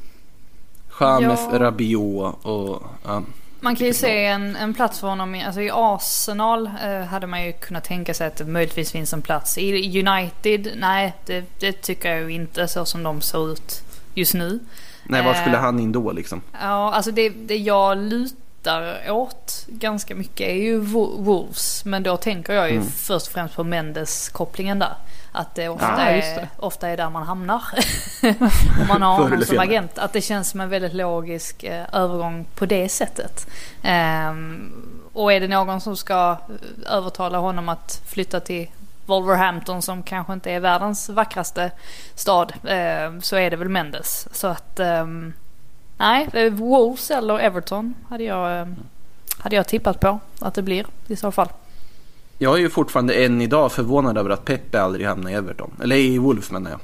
[0.99, 1.60] James, Ja.
[1.60, 2.84] Rabiot och...
[3.05, 3.22] Ja.
[3.62, 5.36] Man kan ju se en, en plats för honom.
[5.36, 9.14] i- Alltså I Arsenal eh, hade man ju kunnat tänka sig att det möjligtvis finns
[9.14, 9.57] en plats.
[9.57, 13.82] I United, nej det, det tycker jag ju inte så som de ser ut
[14.14, 14.60] just nu.
[15.03, 15.62] Nej, var skulle Eh.
[15.62, 16.41] han in då liksom?
[16.62, 18.36] Ja, alltså det, det jag lutar
[19.10, 21.86] åt ganska mycket är ju Wo- Wolves.
[21.86, 22.88] Men då tänker jag ju Mm.
[22.89, 24.93] först och främst på Mendes-kopplingen där.
[25.32, 26.47] Att det ofta, just är, det.
[26.57, 27.64] ofta är där man hamnar.
[28.82, 29.97] Om man har honom som agent.
[29.97, 33.47] Att det känns som en väldigt logisk eh, övergång på det sättet.
[33.84, 34.72] Ehm,
[35.14, 38.68] och är det någon som ska eh, övertala honom att flytta till
[39.05, 41.72] Wolverhampton som kanske inte är världens vackraste
[42.16, 44.28] stad eh, så är det väl Mendes.
[44.32, 45.34] Så att ehm,
[46.00, 48.68] nej, eh, Wolves eller Everton hade jag, eh,
[49.38, 51.47] hade jag tippat på att det blir i så fall.
[52.38, 55.72] Jag är ju fortfarande än idag förvånad över att Pepe aldrig hamnade i Everton.
[55.84, 56.80] Eller i Wolves menar jag.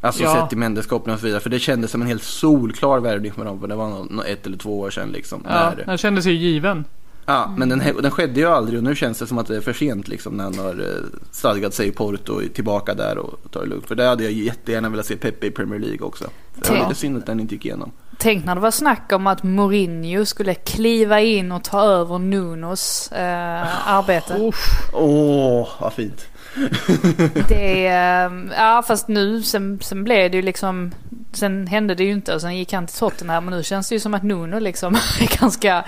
[0.00, 0.34] Alltså Ja.
[0.34, 1.40] sett till Mendes-kopplingen och så vidare.
[1.40, 3.60] För det kändes som en helt solklar värvning för dem.
[3.60, 5.42] För det var nå- ett eller två år sedan liksom.
[5.48, 6.84] Ja, När, den kändes ju given.
[7.26, 9.60] ja, men den, den skedde ju aldrig och nu känns det som att det är
[9.60, 10.34] för sent liksom.
[10.36, 13.66] När han har eh, stadgat sig i Porto och är tillbaka där och tar det
[13.66, 13.86] lugnt.
[13.86, 16.24] För det hade jag jättegärna velat se Pepe i Premier League också.
[16.54, 17.90] Det var lite synd att den inte gick igenom.
[18.18, 23.12] Tänk när det var snack om att Mourinho skulle kliva in och ta över Nunos
[23.12, 24.52] eh, arbete.
[24.92, 26.26] Åh, vad fint.
[27.48, 30.92] Det, eh, ja fast nu sen, sen blev det ju liksom
[31.32, 33.94] Sen hände det ju inte och sen gick han till Tottenham men nu känns det
[33.94, 35.84] ju som att Nuno liksom är ganska,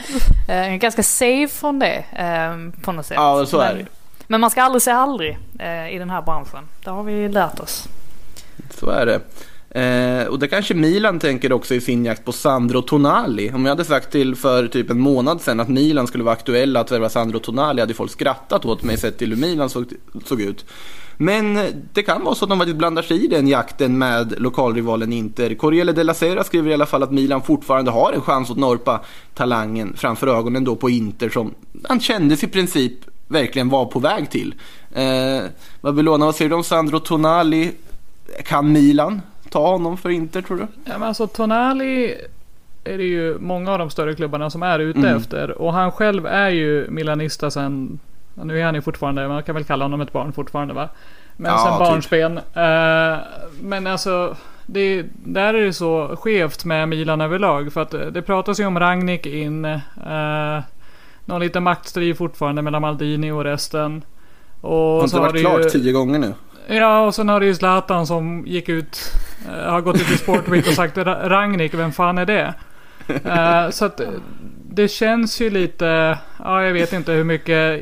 [0.48, 3.16] eh, ganska safe från det eh, på något sätt.
[3.16, 3.90] Ja, så är men, det.
[4.26, 6.64] men man ska aldrig säga aldrig eh, i den här branschen.
[6.84, 7.88] Det har vi lärt oss.
[8.70, 9.20] Så är det.
[9.76, 13.50] Eh, och det kanske Milan tänker också i sin jakt på Sandro Tonali.
[13.54, 16.80] Om jag hade sagt till för typ en månad sedan att Milan skulle vara aktuella
[16.80, 19.84] att värva Sandro Tonali hade folk skrattat åt mig sett till hur Milan såg,
[20.24, 20.64] såg ut.
[21.16, 24.34] Men eh, det kan vara så att de faktiskt blandar sig i den jakten med
[24.40, 25.54] lokalrivalen Inter.
[25.54, 29.00] Corriere della Sera skriver i alla fall att Milan fortfarande har en chans att norpa
[29.34, 31.54] talangen framför ögonen då på Inter som
[31.84, 32.92] han kändes i princip
[33.28, 34.54] verkligen var på väg till.
[34.94, 35.42] Eh,
[35.80, 37.72] Babylona, vad säger du om Sandro Tonali?
[38.44, 39.20] Kan Milan
[39.56, 40.66] ta honom för Inter tror du?
[40.84, 42.14] Ja, men alltså Tonali
[42.84, 45.16] är det ju många av de större klubbarna som är ute Mm.
[45.16, 45.50] efter.
[45.62, 47.98] Och han själv är ju milanista sen,
[48.34, 50.88] nu är han ju fortfarande, man kan väl kalla honom ett barn fortfarande va?
[51.36, 51.78] Men Ja, sen typ.
[51.78, 52.38] barnsben.
[52.38, 53.18] Eh,
[53.60, 54.36] men alltså,
[54.66, 57.72] det, där är det så skevt med Milan överlag.
[57.72, 59.64] För att eh, det pratas ju om Ragnik in.
[59.64, 60.58] Uh,
[61.24, 64.02] någon liten maktstrid fortfarande mellan Maldini och resten.
[64.60, 66.34] Och Har inte har varit det klart ju, tio gånger nu?
[66.68, 68.98] Ja, och sen har det ju Zlatan som gick ut,
[69.48, 72.54] har gått ut i Sportweek och sagt "Ra- Ragnik, vem fan är det?
[73.24, 74.08] Eh, så att eh,
[74.70, 77.80] det känns ju lite, ja jag vet inte hur mycket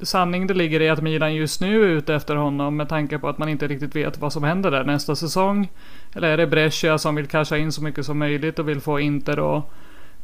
[0.00, 3.28] sanning det ligger i att Milan just nu är ute efter honom med tanke på
[3.28, 5.68] att man inte riktigt vet vad som händer där nästa säsong.
[6.14, 9.00] Eller är det Brescia som vill casha in så mycket som möjligt och vill få
[9.00, 9.64] Inter att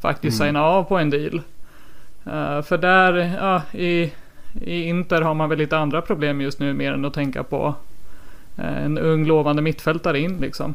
[0.01, 1.41] faktiskt signa av på en deal?
[2.27, 4.13] Eh, för där, ja, i,
[4.65, 7.67] i Inter har man väl lite andra problem just nu mer än att tänka på
[7.67, 7.75] eh,
[8.57, 10.75] en ung lovande mittfältare in liksom.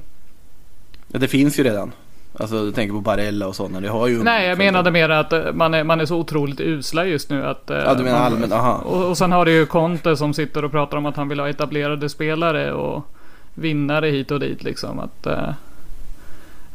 [1.08, 1.92] Ja, det finns ju redan.
[2.40, 3.82] Alltså du tänker på Barella och sådana.
[3.82, 6.60] Det har ju Nej, jag menade mer att eh, man är, man är så otroligt
[6.60, 7.70] usla just nu att...
[7.70, 8.74] eh, Ja, du menar man, allmänt, aha.
[8.76, 11.40] Och, och sen har du ju Conte som sitter och pratar om att han vill
[11.40, 13.06] ha etablerade spelare och
[13.54, 15.00] vinnare hit och dit liksom.
[15.00, 15.50] Att, eh,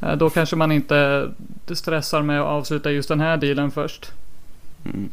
[0.01, 1.29] eh, då kanske man inte
[1.73, 4.13] stressar med att avsluta just den här dealen först.
[4.85, 5.09] Mm.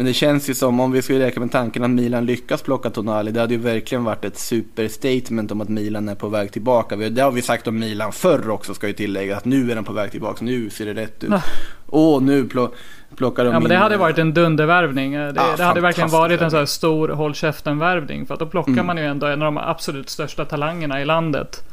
[0.00, 2.90] Men det känns ju som, om vi skulle leka med tanken att Milan lyckas plocka
[2.90, 6.96] Tonali, det hade ju verkligen varit ett superstatement om att Milan är på väg tillbaka.
[6.96, 9.84] Det har vi sagt om Milan förr också, ska ju tillägga, att nu är de
[9.84, 11.30] på väg tillbaka, nu ser det rätt ut.
[11.86, 12.70] Åh, nu plo-
[13.16, 15.12] plockar de Ja men in- det hade varit en dundervärvning.
[15.12, 18.26] Det, Ja, det hade verkligen varit en sån här stor håll käften-värvning.
[18.26, 18.86] För att då plockar Mm.
[18.86, 21.64] man ju ändå en av de absolut största talangerna i landet.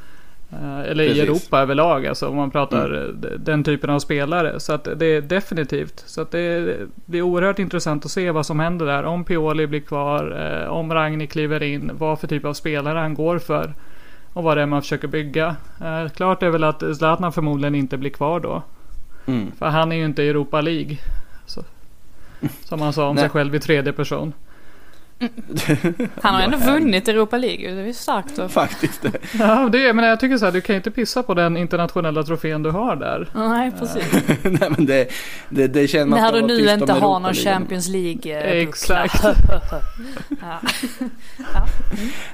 [0.51, 0.99] Eh, Eller Precis.
[0.99, 1.17] Mm.
[1.17, 4.59] i Europa överlag, alltså om man pratar eh, d- den typen av spelare.
[4.59, 6.03] Så att det är definitivt.
[6.05, 6.75] Så att det
[7.05, 9.03] blir oerhört intressant att se vad som händer där.
[9.03, 13.13] Om Pioli blir kvar, eh, om Ragni kliver in, vad för typ av spelare han
[13.13, 13.73] går för.
[14.33, 15.55] Och vad det är man försöker bygga.
[15.83, 18.61] Eh, Klart är väl att Zlatan förmodligen inte blir kvar då.
[19.25, 19.51] Mm.
[19.59, 20.97] För han är ju inte i Europa League.
[21.45, 21.63] Så,
[22.63, 24.33] som han sa om sig själv i tredje person.
[26.21, 27.73] Han har ändå Jag vunnit Europa League.
[27.73, 28.39] Det är ju starkt.
[28.39, 28.51] Och...
[28.51, 29.05] Faktiskt.
[29.39, 32.23] Ja, det är, men jag tycker så här, du kan inte pissa på den internationella
[32.23, 33.29] trofén du har där.
[33.35, 34.03] Nej, precis.
[34.43, 35.07] Nej men det,
[35.49, 37.33] det, det känns man När du nu inte har någon.
[37.33, 39.23] Champions League eh, Exakt.
[40.41, 40.59] ja.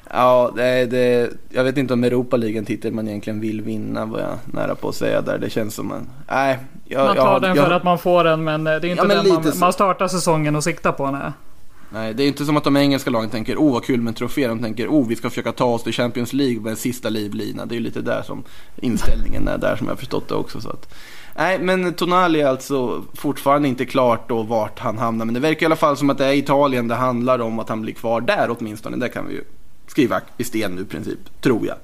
[0.09, 3.61] Ja, det, det, jag vet inte om Europa League är en titel man egentligen vill
[3.61, 5.37] vinna var jag nära på att säga där.
[5.37, 6.09] Det känns som en...
[6.27, 6.59] Nej.
[6.85, 8.91] Jag, Man jag, tar den jag, för att man får den men eh, det är
[8.91, 11.11] inte Ja, men den man, man startar säsongen och siktar på.
[11.11, 11.31] Nej.
[11.93, 14.15] Nej, det är inte som att de engelska lagen tänker oh vad kul med en
[14.15, 14.47] trofé.
[14.47, 17.65] De tänker oh vi ska försöka ta oss till Champions League med en sista livlina.
[17.65, 18.43] Det är ju lite där som
[18.75, 20.61] inställningen är där som jag har förstått det också.
[20.61, 20.93] Så att,
[21.35, 25.25] nej, men Tonali är alltså fortfarande inte klart då vart han hamnar.
[25.25, 27.69] Men det verkar i alla fall som att det är Italien det handlar om att
[27.69, 28.97] han blir kvar där åtminstone.
[28.97, 29.43] Det kan vi ju
[29.87, 31.75] skriva i sten nu i princip, tror jag.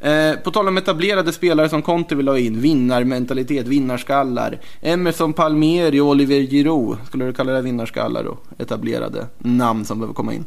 [0.00, 4.58] Eh, på tal om etablerade spelare som Conte vill ha in, vinnarmentalitet, vinnarskallar.
[4.80, 8.38] Emerson Palmieri och Oliver Giroud, skulle du kalla det vinnarskallar då?
[8.58, 10.44] Etablerade namn som behöver komma in.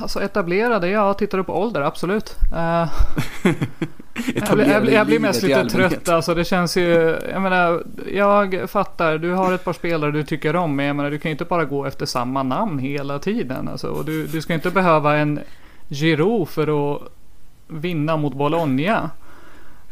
[0.00, 2.36] Alltså etablerade, ja tittar du på ålder, absolut.
[2.52, 2.58] Eh,
[4.34, 6.34] jag, blir, jag, blir, jag blir mest lite trött alltså.
[6.34, 9.18] Det känns ju, jag menar, jag fattar.
[9.18, 10.76] Du har ett par spelare du tycker om.
[10.76, 13.68] Men jag menar, du kan ju inte bara gå efter samma namn hela tiden.
[13.68, 15.40] Alltså, och du, du ska inte behöva en
[15.88, 17.02] Giroud för att
[17.68, 19.10] vinna mot Bologna.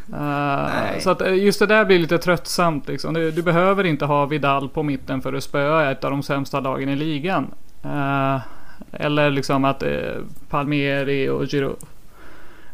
[0.07, 1.01] Nej.
[1.01, 3.15] så att eh, just det där blir lite tröttsamt liksom.
[3.15, 6.61] Du, du behöver inte ha Vidal på mitten för att spöa ett av de sämsta
[6.61, 7.55] lagen i ligan.
[7.85, 8.41] Eh,
[8.93, 9.91] eller liksom att eh,
[10.49, 11.77] Palmieri och Giroud.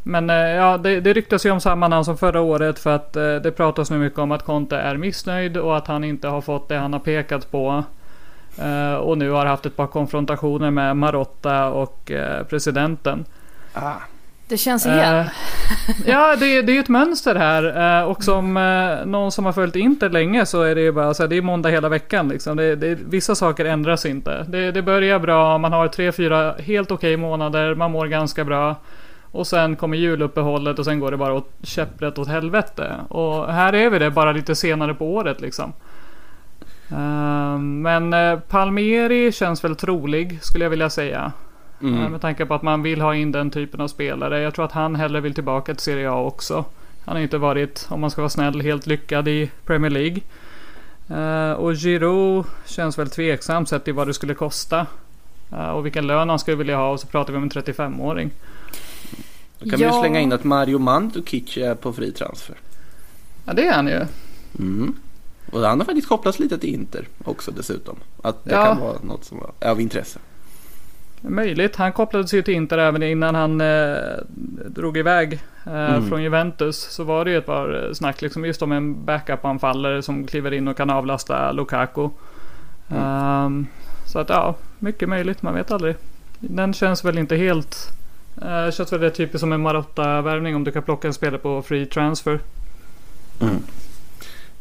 [0.03, 3.57] Men ja, det, det ryktas ju om samma namn som förra året för att det
[3.57, 6.77] pratas nu mycket om att Conte är missnöjd och att han inte har fått det
[6.77, 7.85] han har pekat på.
[9.01, 12.13] Och nu har haft ett par konfrontationer med Marotta och
[12.49, 13.25] presidenten.
[13.73, 13.95] Ah,
[14.49, 15.17] det känns igen.
[15.17, 15.27] Eh,
[16.07, 17.99] ja, det, det är ett mönster här.
[18.01, 21.15] Eh, och som eh, någon som har följt Inter länge så är det ju bara
[21.15, 22.29] så här, det är måndag hela veckan.
[22.29, 22.57] Liksom.
[22.57, 24.47] Det, det, vissa saker ändras inte.
[24.49, 28.77] Det, det börjar bra, man har tre, fyra helt okej månader, man mår ganska bra.
[29.31, 32.93] Och sen kommer juluppehållet och sen går det bara åt käpprätt åt helvete.
[33.09, 35.73] Och här är vi det bara lite senare på året liksom.
[37.61, 38.15] Men
[38.49, 41.33] Palmieri känns väl trolig skulle jag vilja säga
[41.83, 42.03] mm.
[42.03, 44.41] Eh, Med tanke på att man vill ha in den typen av spelare.
[44.41, 46.65] Jag tror att han hellre vill tillbaka till Serie A också.
[47.05, 50.21] Han har inte varit, om man ska vara snäll, helt lyckad i Premier League.
[51.09, 54.87] Eh, och Giroud känns väl tveksam sett till vad det skulle kosta.
[55.53, 56.91] Eh, och vilken lön han skulle vilja ha.
[56.91, 58.31] Och så pratar vi om en 35-åring.
[59.59, 60.01] Då kan vi ju Ja.
[60.01, 62.57] slänga in att Mario Mandzukic är på fri transfer.
[63.45, 64.01] Ja det är han ju.
[64.59, 64.95] Mm.
[65.53, 67.97] Och han har faktiskt kopplats lite till Inter också dessutom.
[68.23, 68.65] Att det Ja.
[68.67, 70.19] kan vara något som är av intresse.
[71.21, 71.77] Möjligt.
[71.77, 73.97] Han kopplades ju till Inter även innan han eh,
[74.67, 75.33] drog iväg
[75.67, 76.09] eh, Mm.
[76.09, 76.77] från Juventus.
[76.77, 80.53] Så var det ju ett par eh, snack liksom just om en backup-anfallare som kliver
[80.53, 82.09] in och kan avlasta Lukaku.
[82.89, 83.03] Mm.
[83.03, 83.67] Ehm,
[84.07, 85.43] så att ja, mycket möjligt.
[85.43, 85.97] Man vet aldrig.
[86.39, 87.77] Den känns väl inte helt...
[88.43, 91.63] Uh, känns väl det typiskt som en Marotta-värvning om du kan plocka en spelare på
[91.63, 92.39] free transfer.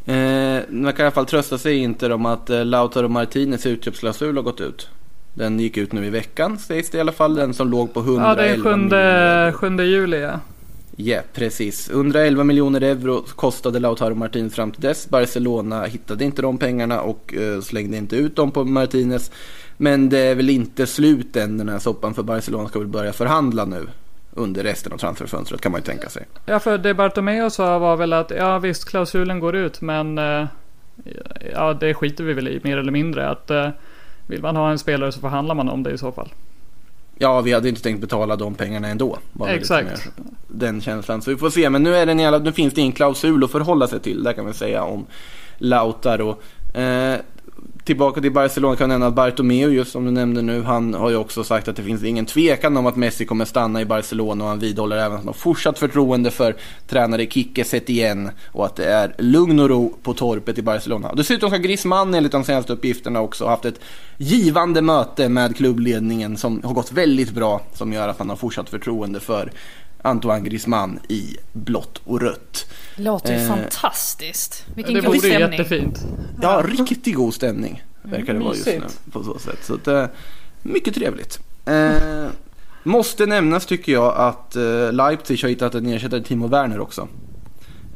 [0.06, 4.36] Eh, man kan i alla fall trösta sig inte om att eh, Lautaro Martinez utköpsklausul
[4.36, 4.90] har gått ut.
[5.38, 7.36] Den gick ut nu i veckan sägs det i alla fall.
[7.36, 9.52] Den som låg på 111 Ja, det är 7, miljoner.
[9.52, 10.40] 7 juli ja.
[10.96, 11.90] Ja, precis.
[11.90, 15.10] 111 miljoner euro kostade Lautaro Martinez fram till dess.
[15.10, 19.32] Barcelona hittade inte de pengarna och eh, slängde inte ut dem på Martinez.
[19.78, 23.14] Men det är väl inte slut än den här soppan för Barcelona ska väl börja
[23.14, 23.88] förhandla nu.
[24.34, 26.26] Under resten av transferfönstret kan man ju tänka sig.
[26.46, 30.46] Ja, för det Bartomeu sa var väl att ja visst klausulen går ut men eh,
[31.54, 33.30] ja det skiter vi väl i mer eller mindre.
[33.30, 33.70] Att eh,
[34.28, 36.30] vill man ha en spelare så förhandlar man om det i så fall.
[37.18, 39.18] Ja, vi hade inte tänkt betala de pengarna ändå.
[39.48, 40.10] Exakt.
[40.48, 41.22] Den känslan.
[41.22, 41.70] Så vi får se.
[41.70, 44.24] Men nu, är den i alla, nu finns det en klausul att förhålla sig till.
[44.24, 45.06] Där kan vi säga om
[45.58, 46.36] Lautaro.
[46.74, 47.16] Eh,
[47.88, 51.10] tillbaka till Barcelona kan jag nämna att Bartomeu, just som du nämnde nu, han har
[51.10, 54.44] ju också sagt att det finns ingen tvekan om att Messi kommer stanna i Barcelona
[54.44, 56.56] och han vidhåller även att han har fortsatt förtroende för
[56.88, 61.14] tränare Kike Setien och att det är lugn och ro på torpet i Barcelona.
[61.14, 63.80] Dessutom ska Griezmann enligt de senaste uppgifterna också ha haft ett
[64.18, 68.70] givande möte med klubbledningen som har gått väldigt bra som gör att han har fortsatt
[68.70, 69.52] förtroende för
[70.08, 72.66] Antoine Griezmann i blått och rött.
[72.96, 74.66] Låter ju Eh, fantastiskt.
[74.76, 75.60] Vilken det god vore ju stämning.
[75.60, 76.06] jättefint.
[76.42, 78.82] Ja, riktigt god stämning verkar det vara just nu
[79.12, 79.60] på så sätt.
[79.64, 80.06] Så att, eh,
[80.64, 81.40] mycket trevligt.
[81.66, 82.28] Eh,
[82.84, 87.08] måste nämnas tycker jag att eh, Leipzig har hittat en ersättare till Timo Werner också.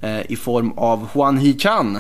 [0.01, 1.99] Eh, I form av Juan Hichan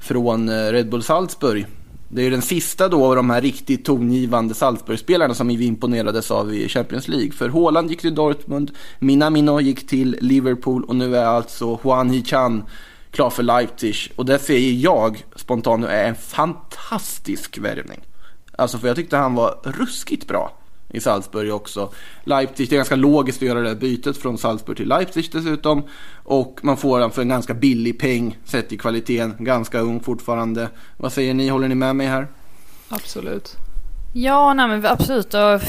[0.00, 1.66] från eh, Red Bull Salzburg.
[2.08, 6.30] Det är ju den sista då av de här riktigt tongivande Salzburg-spelarna som vi imponerades
[6.30, 7.32] av i Champions League.
[7.32, 12.64] För Haaland gick till Dortmund, Minamino gick till Liverpool och nu är alltså Juan Hichan
[13.10, 13.96] klar för Leipzig.
[14.16, 18.00] Och det säger jag spontant nu är en fantastisk värvning.
[18.58, 20.52] Alltså för jag tyckte han var ruskigt bra
[20.88, 21.90] i Salzburg också.
[22.24, 25.82] Leipzig, det är ganska logiskt att göra det här bytet från Salzburg till Leipzig dessutom.
[26.24, 29.34] Och man får den för en ganska billig peng sett i kvaliteten.
[29.38, 30.68] Ganska ung fortfarande.
[30.96, 31.48] Vad säger ni?
[31.48, 32.28] Håller ni med mig här?
[32.88, 33.56] Absolut.
[34.12, 35.34] Ja, nej men absolut.
[35.34, 35.60] Och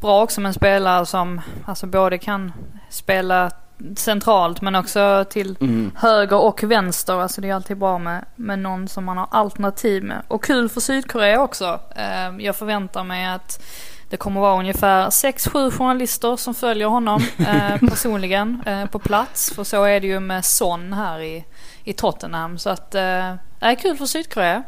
[0.00, 2.52] bra också med en spelare som alltså både kan
[2.90, 3.50] spela
[3.96, 5.90] centralt men också till Mm.
[5.96, 7.14] höger och vänster.
[7.14, 10.22] Alltså det är alltid bra med, med någon som man har alternativ med.
[10.28, 11.80] Och kul för Sydkorea också.
[11.96, 13.62] Eh, Jag förväntar mig att
[14.10, 19.52] det kommer vara ungefär 6-7 journalister som följer honom eh, personligen eh, på plats.
[19.54, 21.44] För så är det ju med Son här i,
[21.84, 22.58] i Tottenham.
[22.58, 24.62] Så att, eh, är kul för Sydkorea.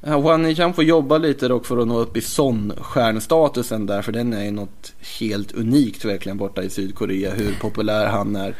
[0.00, 4.12] Ja, Juan kan få jobba lite dock för att nå upp i Son-stjärnstatusen där, för
[4.12, 8.54] den är ju något helt unikt verkligen borta i Sydkorea, hur populär han är.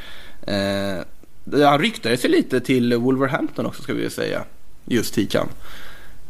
[0.47, 1.05] Eh,
[1.64, 4.45] han ryktades ju lite till Wolverhampton också ska vi ju säga,
[4.84, 5.49] just Tikan.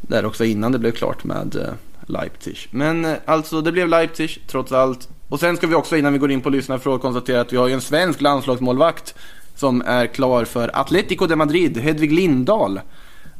[0.00, 1.72] Där också innan det blev klart med eh,
[2.10, 2.58] Leipzig.
[2.70, 5.08] Men eh, alltså det blev Leipzig trots allt.
[5.28, 7.68] Och sen ska vi också innan vi går in på lyssnarfrågor konstatera att vi har
[7.68, 9.14] ju en svensk landslagsmålvakt
[9.56, 12.80] som är klar för Atletico de Madrid, Hedvig Lindahl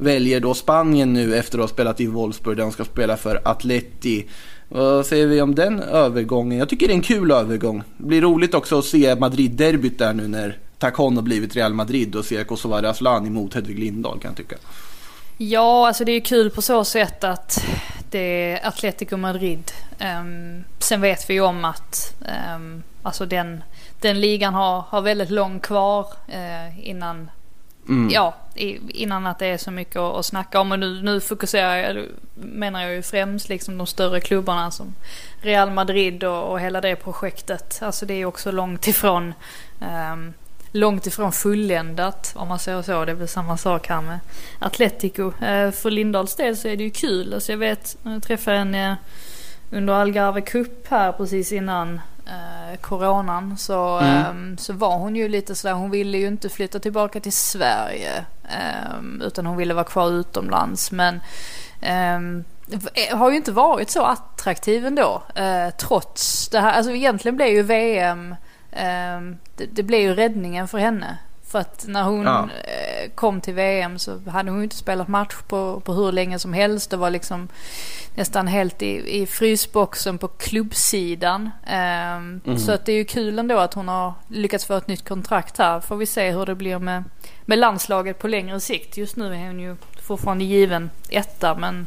[0.01, 3.41] väljer då Spanien nu efter att ha spelat i Wolfsburg där hon ska spela för
[3.45, 4.27] Atleti.
[4.69, 6.59] Vad säger vi om den övergången?
[6.59, 7.83] Jag tycker det är en kul övergång.
[7.97, 12.17] Det blir roligt också att se Madrid-derbyt där nu när Tacon har blivit Real Madrid
[12.17, 14.57] och se Kosovare Asllani mot Hedvig Lindahl kan jag tycka.
[15.43, 17.65] Ja, alltså det är ju kul på så sätt att
[18.11, 18.19] det
[18.53, 19.73] är Atletico Madrid.
[19.99, 22.15] Ehm, sen vet vi ju om att
[22.55, 23.63] um, alltså den,
[24.01, 27.31] den ligan har, har väldigt långt kvar eh, innan,
[27.89, 28.11] Mm.
[28.13, 28.35] ja,
[28.89, 30.73] innan att det är så mycket att, snacka om.
[30.73, 34.95] Och nu, nu fokuserar jag, menar jag ju främst liksom de större klubbarna som
[35.43, 37.79] Real Madrid och, och hela det projektet.
[37.83, 39.35] Alltså det är också långt ifrån
[39.81, 40.33] ehm,
[40.73, 43.05] långt ifrån fulländat om man säger så.
[43.05, 44.19] Det är väl samma sak här med
[44.59, 45.33] Atletico.
[45.43, 47.35] Eh, för Lindahls del så är det ju kul.
[47.35, 48.93] Alltså jag vet, jag träffade en eh,
[49.71, 54.17] under Algarve Cup här precis innan eh, coronan så, Mm.
[54.27, 58.25] ehm, så var hon ju lite sådär, hon ville ju inte flytta tillbaka till Sverige
[58.49, 60.93] ehm, utan hon ville vara kvar utomlands.
[60.93, 61.21] Men
[61.81, 62.45] ehm,
[63.13, 65.23] har ju inte varit så attraktiv ändå
[65.79, 66.73] trots det här.
[66.73, 68.35] Alltså egentligen blev ju VM
[69.57, 71.19] det, det blev ju räddningen för henne.
[71.47, 72.49] För att när hon Ja.
[72.65, 76.53] eh, kom till VM så hade hon inte spelat match på, på hur länge som
[76.53, 76.91] helst.
[76.91, 77.49] Det var liksom
[78.15, 81.51] nästan helt i, i frysboxen på klubbsidan.
[81.67, 82.59] Ehm, Mhm.
[82.59, 85.59] Så att det är ju kul ändå att hon har lyckats få ett nytt kontrakt
[85.59, 85.81] här.
[85.81, 87.05] Får vi se hur det blir med,
[87.45, 88.97] med landslaget på längre sikt.
[88.97, 91.87] Just nu är hon ju fortfarande given etta men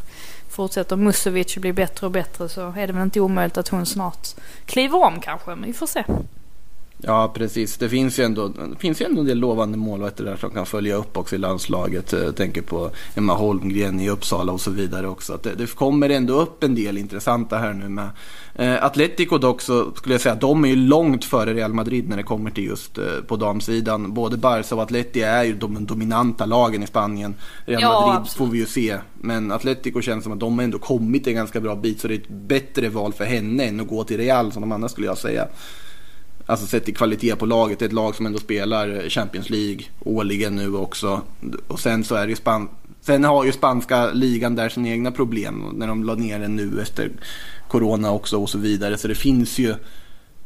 [0.49, 4.27] fortsätter Musovic bli bättre och bättre så är det väl inte omöjligt att hon snart
[4.65, 5.49] kliver om kanske.
[5.49, 6.03] Men vi får se.
[7.05, 7.77] Ja, precis.
[7.77, 10.95] Det finns ju ändå, finns ju ändå en del lovande målvakter där som kan följa
[10.95, 12.11] upp också i landslaget.
[12.11, 15.33] Jag tänker på Emma Holmgren i Uppsala och så vidare också.
[15.33, 18.09] Att det, det kommer ändå upp en del intressanta här nu med.
[18.55, 22.17] Eh, Atletico dock så skulle jag säga, de är ju långt före Real Madrid när
[22.17, 24.13] det kommer till just eh, på damsidan.
[24.13, 27.35] Både Barca och Atleti är ju de dominanta lagen i Spanien.
[27.65, 28.37] Real Ja, Madrid absolut.
[28.37, 28.97] får vi ju se.
[29.21, 31.99] Men Atletico känns som att de har ändå kommit en ganska bra bit.
[32.01, 34.71] Så det är ett bättre val för henne än att gå till Real som de
[34.71, 35.47] andra skulle jag säga.
[36.45, 37.79] Alltså sett till kvalitet på laget.
[37.79, 41.21] Det är ett lag som ändå spelar eh, Champions League årligen nu också.
[41.67, 42.69] Och sen så är det ju span...
[43.01, 45.63] Sen har ju spanska ligan där sina egna problem.
[45.73, 47.11] När de la ner den nu efter
[47.67, 48.97] Corona också och så vidare.
[48.97, 49.75] Så det finns ju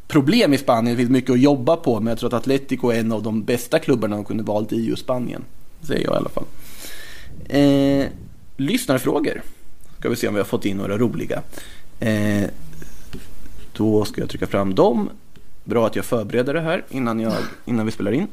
[0.08, 0.96] problem i Spanien.
[0.96, 2.00] Det finns mycket att jobba på.
[2.00, 4.86] Men jag tror att Atletico är en av de bästa klubbarna de kunde valt i
[4.86, 5.44] just Spanien.
[5.82, 6.46] Säger jag i alla fall.
[7.50, 8.06] Eh,
[8.58, 9.42] lyssnarfrågor.
[10.00, 11.42] Ska vi se om vi har fått in några roliga.
[12.00, 12.44] Eh,
[13.74, 15.10] då ska jag trycka fram dem.
[15.68, 17.34] Bra att jag förbereder det här innan, jag,
[17.66, 18.28] innan vi spelar in.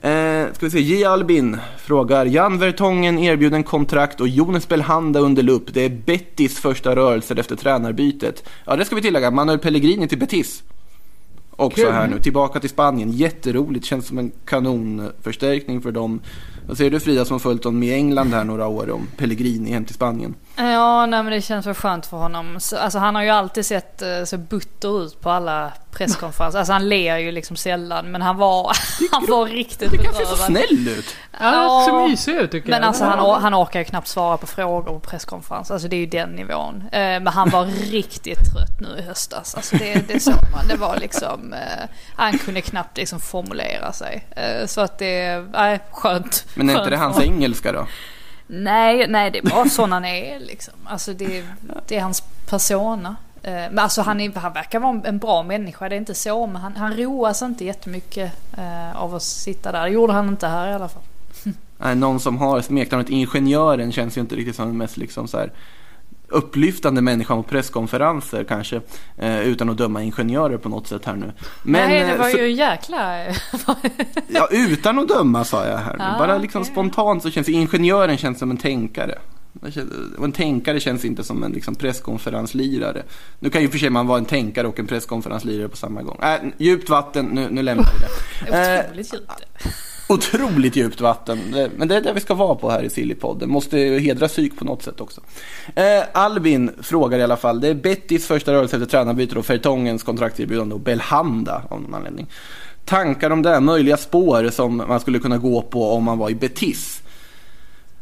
[0.00, 1.04] Eh, ska vi se, J.
[1.04, 5.74] Albin frågar Jan Vertongen erbjuden kontrakt och Jonas Belhanda under lupp.
[5.74, 8.48] Det är Bettis första rörelser efter tränarbytet.
[8.64, 9.30] Ja, det ska vi tillägga.
[9.30, 10.62] Manuel Pellegrini till Betis.
[11.56, 11.92] Också Kul.
[11.92, 13.12] här nu, tillbaka till Spanien.
[13.12, 16.20] Jätteroligt, känns som en kanonförstärkning för dem.
[16.68, 19.70] Vad säger du Frida som har följt dem i England här några år om Pellegrini
[19.72, 20.34] hem till Spanien?
[20.62, 22.60] Ja, nej men det känns väl skönt för honom.
[22.60, 26.58] Så, alltså han har ju alltid sett eh, så butter ut på alla presskonferenser.
[26.58, 28.72] Alltså han ler ju liksom sällan men han var,
[29.12, 30.66] han var riktigt Det kanske ser så bedrövad.
[30.68, 31.16] snäll ut.
[31.40, 32.88] Ja, det ser mysig ut tycker Men jag.
[32.88, 35.70] alltså han, han orkar ju knappt svara på frågor på presskonferens.
[35.70, 36.82] Alltså det är ju den nivån.
[36.92, 39.54] Eh, men han var riktigt trött nu i höstas.
[39.54, 40.68] Alltså det, det såg man.
[40.68, 44.26] Det var liksom, eh, han kunde knappt liksom formulera sig.
[44.66, 46.44] Så att det, nej skönt.
[46.54, 47.86] Men är inte Skönt det hans engelska då?
[48.52, 50.74] Nej, nej det är bara sån han är liksom.
[50.84, 51.44] Alltså det,
[51.88, 53.16] det är hans persona.
[53.42, 56.46] Eh, men alltså han, är, han verkar vara en bra människa, det är inte så.
[56.46, 59.82] Men han, han roas inte jättemycket eh, av att sitta där.
[59.82, 61.02] Det gjorde han inte här i alla fall.
[61.78, 65.38] Nej, någon som har smeknamnet Ingenjören känns ju inte riktigt som den mest liksom så
[65.38, 65.50] här
[66.30, 68.80] upplyftande människa på presskonferenser kanske.
[69.18, 71.32] Eh, utan att döma ingenjörer på något sätt här nu.
[71.62, 73.16] Men, Nej, det eh, var så- ju jäkla...
[74.28, 76.04] Ja, utan att döma sa jag här nu.
[76.04, 76.72] Ah, Bara liksom okej.
[76.72, 79.18] spontant så känns ingenjören känns som en tänkare.
[80.18, 83.02] Och en tänkare känns inte som en liksom, presskonferenslirare.
[83.38, 86.18] Nu kan ju för sig man vara en tänkare och en presskonferenslirare på samma gång.
[86.22, 88.10] Äh, djupt vatten, nu, nu lämnar vi det.
[88.74, 89.32] Eh, Otroligt djupt.
[90.10, 91.38] Otroligt djupt vatten.
[91.76, 93.50] Men det är det vi ska vara på här i Sillypodden.
[93.50, 95.20] Måste hedra psyk på något sätt också.
[95.74, 97.60] Eh, Albin frågar i alla fall.
[97.60, 102.26] Det är Bettis första rörelse efter tränarbytet och Fertongens kontraktserbjudande och Belhanda av någon anledning.
[102.84, 106.30] Tankar om det här möjliga spår som man skulle kunna gå på om man var
[106.30, 107.02] i Betis.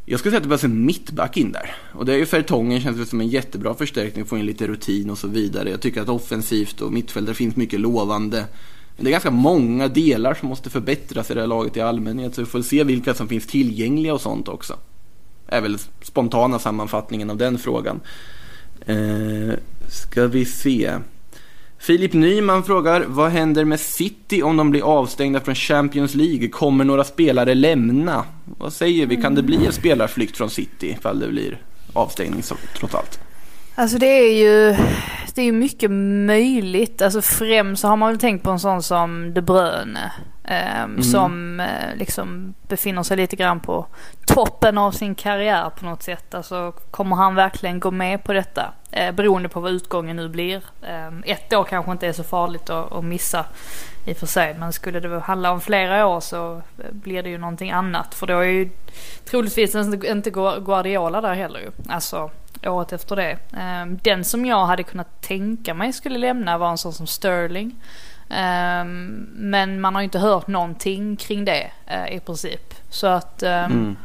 [0.04, 1.76] Jag skulle säga att det behövs en mittback in där.
[1.94, 5.10] Och det är ju Fertongen känns det som en jättebra förstärkning, få in lite rutin
[5.10, 5.70] och så vidare.
[5.70, 8.44] Jag tycker att offensivt och mittfältare finns mycket lovande.
[8.98, 12.34] Men det är ganska många delar som måste förbättras i det här laget i allmänhet.
[12.34, 14.74] Så vi får se vilka som finns tillgängliga och sånt också.
[15.48, 18.00] är väl spontana sammanfattningen av den frågan.
[18.86, 19.54] Eh,
[19.88, 20.98] ska vi se.
[21.78, 26.48] Filip Nyman frågar, vad händer med City om de blir avstängda från Champions League?
[26.48, 28.24] Kommer några spelare lämna?
[28.44, 32.42] Vad säger vi, kan det bli en spelarflykt från City ifall det blir avstängning
[32.78, 33.20] trots allt?
[33.78, 34.76] Alltså det är ju
[35.34, 35.90] det är ju mycket
[36.26, 37.02] möjligt.
[37.02, 40.12] Alltså främst så har man väl tänkt på en sån som De Bruyne.
[40.44, 43.86] ehm, Som eh, liksom befinner sig lite grann på
[44.26, 46.34] toppen av sin karriär på något sätt.
[46.34, 48.72] Alltså kommer han verkligen gå med på detta?
[48.90, 50.62] Eh, beroende på vad utgången nu blir.
[50.86, 53.44] Ehm, ett år kanske inte är så farligt att, att missa
[54.06, 54.54] i och för sig.
[54.58, 58.14] Men skulle det handla om flera år så eh, blir det ju någonting annat.
[58.14, 58.70] För då är ju
[59.24, 61.70] troligtvis inte inte Guardiola där heller ju.
[61.88, 62.30] Alltså
[62.66, 63.38] året efter det.
[63.56, 67.74] Ehm, Den som jag hade kunnat tänka mig skulle lämna var en sån som Sterling.
[68.30, 72.74] Ehm, Men man har ju inte hört någonting kring det eh, i princip.
[72.90, 73.96] Så att ehm, Mm.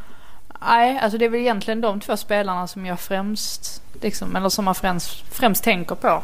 [0.66, 4.64] Nej, alltså det är väl egentligen de två spelarna som jag främst, liksom, eller som
[4.64, 6.22] man främst, främst tänker på.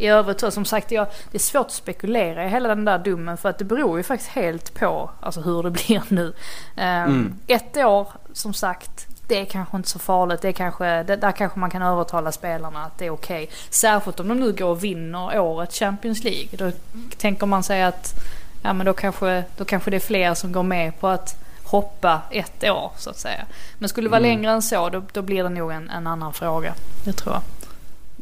[0.00, 2.98] I övrigt så, som sagt, jag, det är svårt att spekulera i hela den där
[2.98, 6.32] domen för att det beror ju faktiskt helt på alltså, hur det blir nu.
[6.76, 7.34] Ehm, Mm.
[7.46, 10.42] Ett år, som sagt, det är kanske inte så farligt.
[10.42, 13.48] Det är kanske, det, där kanske man kan övertala spelarna att det är okej.
[13.70, 16.48] Särskilt om de nu går och vinner året Champions League.
[16.52, 16.72] Då
[17.16, 18.14] tänker man sig att
[18.62, 22.20] ja, men då, kanske, då kanske det är fler som går med på att hoppa
[22.30, 23.44] ett år så att säga.
[23.78, 26.32] Men skulle det vara längre än så då, då blir det nog en, en annan
[26.32, 26.74] fråga.
[27.04, 27.42] Det tror jag.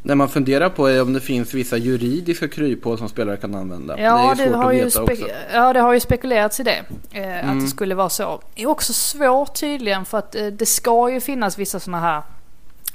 [0.06, 4.00] Det man funderar på är om det finns vissa juridiska kryphål som spelare kan använda.
[4.00, 5.26] Ja, det är svårt har att ju veta spe- också.
[5.52, 6.82] ja, det har ju spekulerats i det.
[7.12, 7.60] Eh, Att Mm.
[7.60, 8.40] det skulle vara så.
[8.54, 12.22] Det är också svårt tydligen för att eh, det ska ju finnas vissa sådana här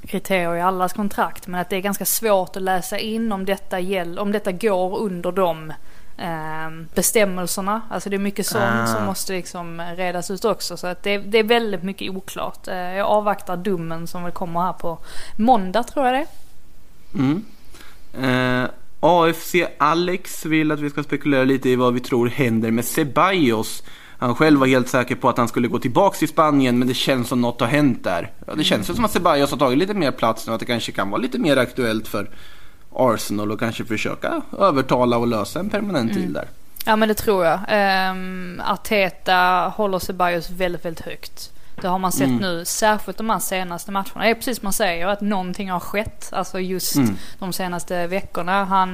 [0.07, 1.47] kriterier i allas kontrakt.
[1.47, 4.97] Men att det är ganska svårt att läsa in om detta, gäll, om detta går
[4.99, 5.69] under de
[6.17, 7.81] eh, bestämmelserna.
[7.89, 8.87] Alltså det är mycket sånt Ah.
[8.87, 10.77] som måste liksom redas ut också.
[10.77, 12.67] Så att det, det är väldigt mycket oklart.
[12.67, 14.97] Eh, jag avvaktar domen som väl kommer här på
[15.37, 16.25] måndag tror jag det.
[17.13, 17.45] Mm.
[18.21, 22.85] Eh, AFC Alex vill att vi ska spekulera lite i vad vi tror händer med
[22.85, 23.83] Ceballos.
[24.17, 26.93] Han själv var helt säker på att han skulle gå tillbaks till Spanien men det
[26.93, 28.31] känns som något har hänt där.
[28.47, 30.65] Ja, det känns ju som att Ceballos har tagit lite mer plats nu att det
[30.65, 32.29] kanske kan vara lite mer aktuellt för
[32.93, 36.47] Arsenal och kanske försöka övertala och lösa en permanent deal där.
[36.85, 37.59] Ja men det tror jag.
[38.11, 41.51] Um, Arteta håller Ceballos väldigt, väldigt högt.
[41.81, 42.37] Det har man sett Mm.
[42.41, 44.21] nu, särskilt de här senaste matcherna.
[44.23, 46.29] Det är precis som man säger, att någonting har skett.
[46.33, 47.17] Alltså just Mm.
[47.39, 48.65] de senaste veckorna.
[48.65, 48.91] Han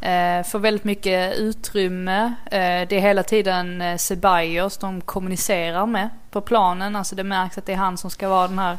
[0.00, 2.34] eh, får väldigt mycket utrymme.
[2.46, 6.96] Eh, det är hela tiden eh, Ceballos de kommunicerar med på planen.
[6.96, 8.78] Alltså det märks att det är han som ska vara den här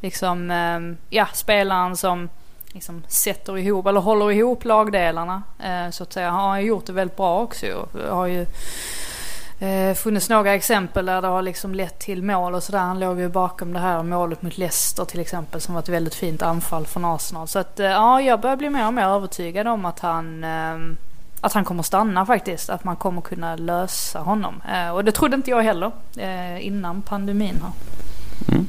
[0.00, 0.80] liksom, eh,
[1.16, 2.28] ja, spelaren som
[2.72, 5.42] liksom sätter ihop, eller håller ihop lagdelarna.
[5.64, 6.30] Eh, så att säga.
[6.30, 7.88] Han har gjort det väldigt bra också.
[8.10, 8.46] har ju
[9.62, 12.78] eh, funnits några exempel där det har liksom lett till mål och sådär.
[12.78, 16.14] Han låg ju bakom det här målet mot Leicester till exempel som var ett väldigt
[16.14, 17.48] fint anfall från Arsenal.
[17.48, 20.96] Så att eh, ja, jag börjar bli mer och mer övertygad om att han eh,
[21.40, 22.70] att han kommer stanna faktiskt.
[22.70, 24.62] Att man kommer kunna lösa honom.
[24.74, 27.72] Eh, och det trodde inte jag heller eh, innan pandemin här.
[28.54, 28.66] Mm.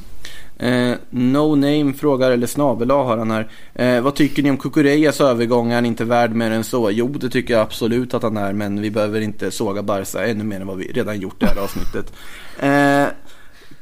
[0.58, 3.48] Eh, no Name frågar, eller snabel A har han här.
[3.74, 5.70] Eh, vad tycker ni om Kukureyas övergång?
[5.70, 6.90] Är han inte värd mer än så?
[6.90, 10.44] Jo, det tycker jag absolut att han är, men vi behöver inte såga Barca ännu
[10.44, 12.12] mer än vad vi redan gjort i det här avsnittet.
[12.58, 13.06] Eh,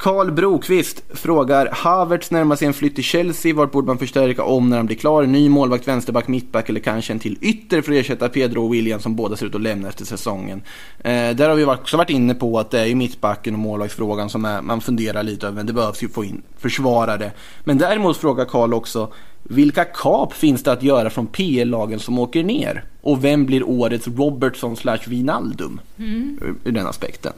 [0.03, 3.55] Karl Brokvist frågar, Havertz närmar sig en flytt till Chelsea.
[3.55, 5.23] Vart borde man förstärka om när han blir klar?
[5.23, 9.01] Ny målvakt, vänsterback, mittback eller kanske en till ytter för att ersätta Pedro och William
[9.01, 10.63] som båda ser ut att lämna efter säsongen.
[10.99, 14.31] Eh, där har vi också varit inne på att det är ju mittbacken och målvaktsfrågan
[14.31, 15.57] som är, man funderar lite över.
[15.57, 17.33] Men det behövs ju få in försvarare.
[17.65, 22.45] Men däremot frågar Karl också, vilka kap finns det att göra från PL-lagen som åker
[22.45, 22.85] ner?
[23.01, 25.81] Och vem blir årets Robertson slash Wijnaldum?
[25.97, 27.33] Ur, ur den aspekten.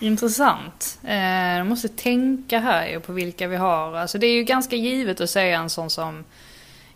[0.00, 0.98] Intressant.
[1.04, 3.96] Eh, jag måste tänka här på vilka vi har.
[3.96, 6.24] Alltså det är ju ganska givet att säga en sån som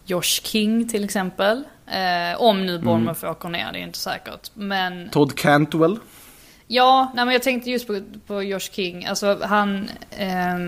[0.04, 1.64] Josh King till exempel.
[1.86, 4.50] Eh, om nu Bournemouth åker ner, det är inte säkert.
[4.54, 5.98] Men Todd Cantwell.
[6.72, 9.06] Ja, nej men jag tänkte just på, på Josh King.
[9.06, 9.90] Alltså han...
[10.10, 10.58] eh,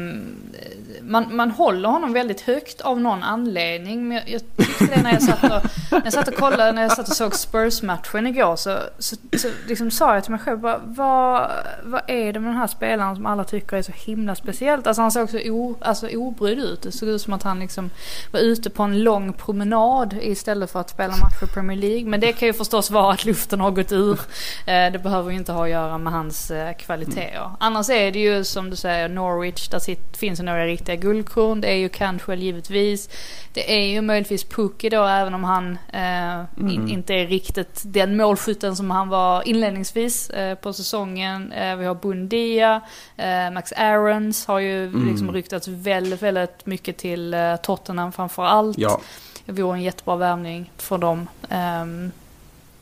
[1.03, 4.09] man, man håller honom väldigt högt av någon anledning.
[4.09, 6.83] Men jag, jag tyckte det när jag satt och, när jag satt och kollade, när
[6.83, 8.57] jag satt och såg Spurs-matchen igår.
[8.57, 11.51] Så, så, så liksom sa jag till mig själv, bara, vad,
[11.83, 14.87] vad är det med den här spelaren som alla tycker är så himla speciellt?
[14.87, 16.83] Alltså han såg så o, alltså, obrydd ut.
[16.83, 17.91] Det såg ut som att han liksom
[18.33, 22.05] var ute på en lång promenad istället för att spela match i Premier League.
[22.05, 24.21] Men det kan ju förstås vara att luften har gått ur.
[24.67, 27.51] Eh, det behöver ju inte ha att göra med hans eh, kvaliteter.
[27.61, 31.61] Annars är det ju som du säger Norwich, där sitt, finns det några riktiga guldkorn.
[31.61, 33.09] Det är ju Cantwell givetvis.
[33.53, 38.17] Det är ju möjligtvis Pukki då även om han eh, in, inte är riktigt den
[38.17, 41.53] målskytten som han var inledningsvis eh, på säsongen.
[41.53, 42.81] Eh, vi har Bundia,
[43.17, 48.79] eh, Max Aarons har ju liksom ryktats väldigt, väldigt mycket till eh, Tottenham framför allt.
[48.79, 49.01] Ja.
[49.45, 51.29] Det vore en jättebra värvning för dem.
[51.49, 52.13] ehm,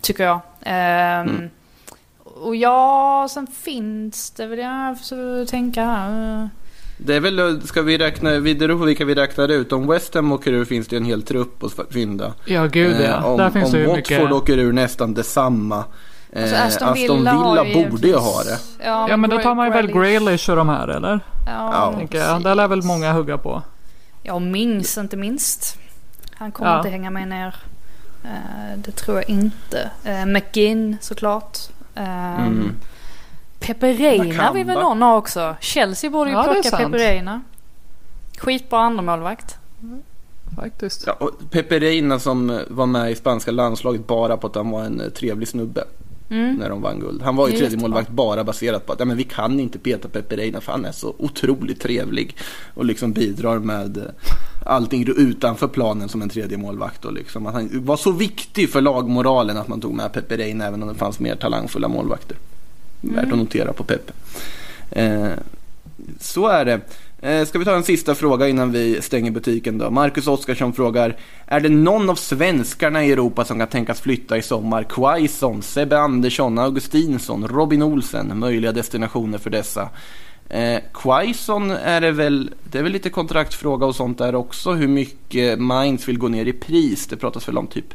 [0.01, 0.41] tycker jag.
[0.61, 1.51] Ehm,
[2.41, 6.49] Och ja, sen finns det väl, jag försöker tänka här.
[6.99, 9.73] Det är väl, ska vi räkna vidare på vilka vi räknar ut?
[9.73, 12.33] Om West Ham åker ur finns det en hel trupp att fynda.
[12.47, 13.05] Ja, gud ja.
[13.05, 14.33] Eh, om Där finns om det ju Watford mycket.
[14.33, 15.85] åker ur nästan detsamma.
[16.33, 18.49] Eh, Alltså Aston Villa, har ju borde ju ha det.
[18.51, 21.21] givetvis- Ja, men då tar man ju väl Grealish och de här eller?
[21.47, 22.39] Ja, Ja.
[22.39, 23.63] Där lär väl många hugga på.
[24.23, 25.79] Ja, och Mings inte minst.
[26.35, 26.77] Han kommer Ja.
[26.77, 27.55] inte hänga med ner.
[28.25, 29.91] Eh, det tror jag inte.
[30.07, 31.59] Uh, McGinn såklart.
[31.97, 32.75] Uh, Mm.
[33.61, 35.57] Peperina vill väl någon ha också.
[35.61, 36.93] Chelsea borde ju Ja, plocka sant.
[36.93, 37.43] Peperina.
[38.39, 39.59] Skitbra andremålvakt.
[40.57, 41.05] Faktiskt.
[41.07, 44.71] Ja, och Pepe Reina som eh, var med i spanska landslaget bara på att han
[44.71, 45.85] var en eh, trevlig snubbe.
[46.31, 46.55] Mm.
[46.55, 47.23] När de vann guld.
[47.23, 50.09] Han var ju tredje målvakt bara baserat på att ja, men vi kan inte peta
[50.09, 52.37] Pepe Reina för han är så otroligt trevlig.
[52.75, 54.05] Och liksom bidrar med eh,
[54.65, 57.05] allting utanför planen som en tredje målvakt.
[57.05, 60.67] Och liksom att han var så viktig för lagmoralen att man tog med Pepe Reina
[60.67, 62.37] även om det fanns mer talangfulla målvakter.
[63.01, 64.13] Värt att notera på Pepe.
[64.91, 65.31] Eh,
[66.21, 66.81] så är det.
[67.23, 69.91] Eh, ska vi ta en sista fråga innan vi stänger butiken då?
[69.91, 74.43] Marcus Oskarsson frågar Är det någon av svenskarna i Europa som kan tänkas flytta i
[74.43, 74.83] sommar?
[74.83, 79.89] Quaison, Sebbe Andersson, Augustinsson, Robin Olsen, möjliga destinationer för dessa.
[80.51, 84.89] Eh, Quaison är det väl, det är väl lite kontraktfråga och sånt där också, hur
[84.89, 87.07] mycket Mainz vill gå ner i pris.
[87.07, 87.95] Det pratas väl om typ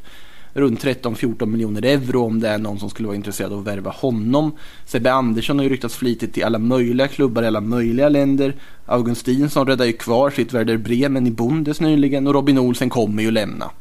[0.53, 3.91] runt 13-14 miljoner euro om det är någon som skulle vara intresserad av att värva
[3.91, 4.51] honom.
[4.85, 8.55] Sebbe Andersson har ju ryktats flitigt till alla möjliga klubbar i alla möjliga länder.
[8.85, 13.31] Augustinsson räddar ju kvar sitt Werder Bremen i Bundes nyligen och Robin Olsen kommer ju
[13.31, 13.71] lämna.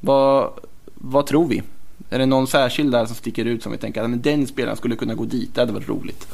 [0.00, 0.50] Vad,
[0.94, 1.62] vad tror vi?
[2.10, 4.96] Är det någon särskild där som sticker ut som vi tänker att den spelaren skulle
[4.96, 5.54] kunna gå dit?
[5.54, 6.28] Det hade varit roligt.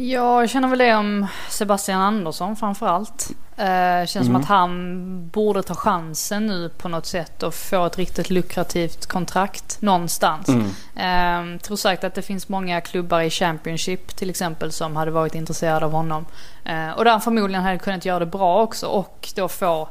[0.00, 3.30] Ja, jag känner väl det om Sebastian Andersson framför allt.
[3.56, 7.98] Eh, känns som att han borde ta chansen nu på något sätt och få ett
[7.98, 10.48] riktigt lukrativt kontrakt någonstans.
[10.96, 15.34] Eh, tror säkert att det finns många klubbar i Championship till exempel som hade varit
[15.34, 16.26] intresserade av honom.
[16.64, 19.88] Eh, och där han förmodligen hade kunnat göra det bra också och då få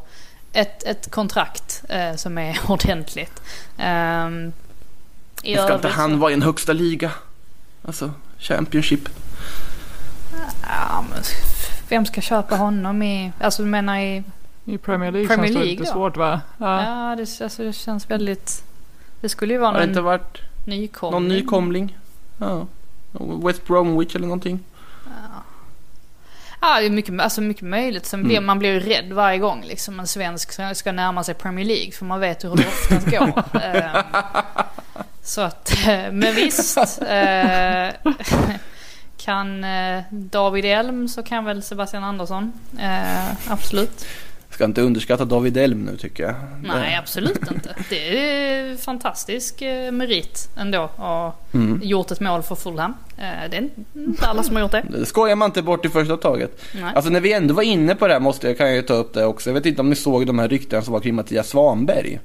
[0.53, 3.41] ett, ett kontrakt eh, som är ordentligt.
[3.77, 4.29] Eh,
[5.43, 7.11] Ska inte han vara i en högsta liga?
[7.85, 9.09] Alltså, Championship.
[10.67, 11.23] Ja, men
[11.89, 13.31] vem ska köpa honom i...
[13.41, 14.23] Alltså du menar i...
[14.65, 15.91] I Premier League Premier känns det League lite då?
[15.91, 16.41] svårt va?
[16.57, 16.83] Ja.
[16.83, 18.63] Ja, det, alltså, det känns väldigt...
[19.21, 21.11] Det skulle ju vara Har det någon inte varit nykomling.
[21.21, 21.97] någon nykomling?
[22.37, 22.67] Ja.
[23.43, 24.59] West Bromwich eller någonting?
[26.61, 28.05] Ja, det är mycket, alltså mycket möjligt.
[28.05, 28.27] Sen Mm.
[28.27, 31.91] blir man blir ju rädd varje gång liksom en svensk ska- närma sig Premier League.
[31.91, 33.43] För man vet hur det oftast går.
[33.63, 34.03] Ehm,
[35.23, 36.77] så att, eh, men visst.
[39.19, 42.53] Kan eh, David Elm så kan väl Sebastian Andersson.
[42.79, 44.05] Eh, absolut.
[44.49, 46.35] Ska inte underskatta David Elm nu tycker jag.
[46.63, 47.75] Nej, absolut inte.
[47.89, 50.83] Det är fantastisk eh, merit ändå.
[50.83, 51.79] Och Mm.
[51.83, 52.93] gjort ett mål för Fulham.
[53.17, 54.85] Eh, Det är inte alla som har gjort det.
[54.89, 56.61] Det skojar man inte bort i första taget.
[56.75, 56.91] Nej.
[56.95, 58.93] Alltså när vi ändå var inne på det här måste jag, kan jag ju ta
[58.93, 59.49] upp det också.
[59.49, 62.19] Jag vet inte om ni såg de här ryktena som var kring Mattias Svanberg.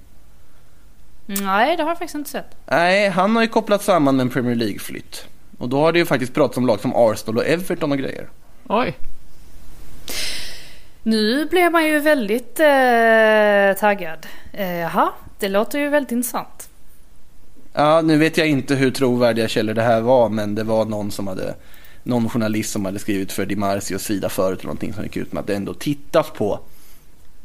[1.26, 2.56] Nej, det har jag faktiskt inte sett.
[2.70, 5.26] Nej, han har ju kopplat samman med en Premier League-flytt.
[5.58, 8.28] Och då har det ju faktiskt pratats om lag som Arsenal och Everton och grejer.
[8.68, 8.96] Oj.
[11.02, 14.26] Nu blev man ju väldigt eh, taggad.
[14.52, 16.68] Eh, jaha, det låter ju väldigt intressant.
[17.72, 21.10] Ja, nu vet jag inte hur trovärdiga källor det här var, men det var någon
[21.10, 21.54] som hade
[22.02, 25.32] någon journalist som hade skrivit för Di Marzios sida förut eller någonting som gick ut
[25.32, 26.60] med att det ändå tittas på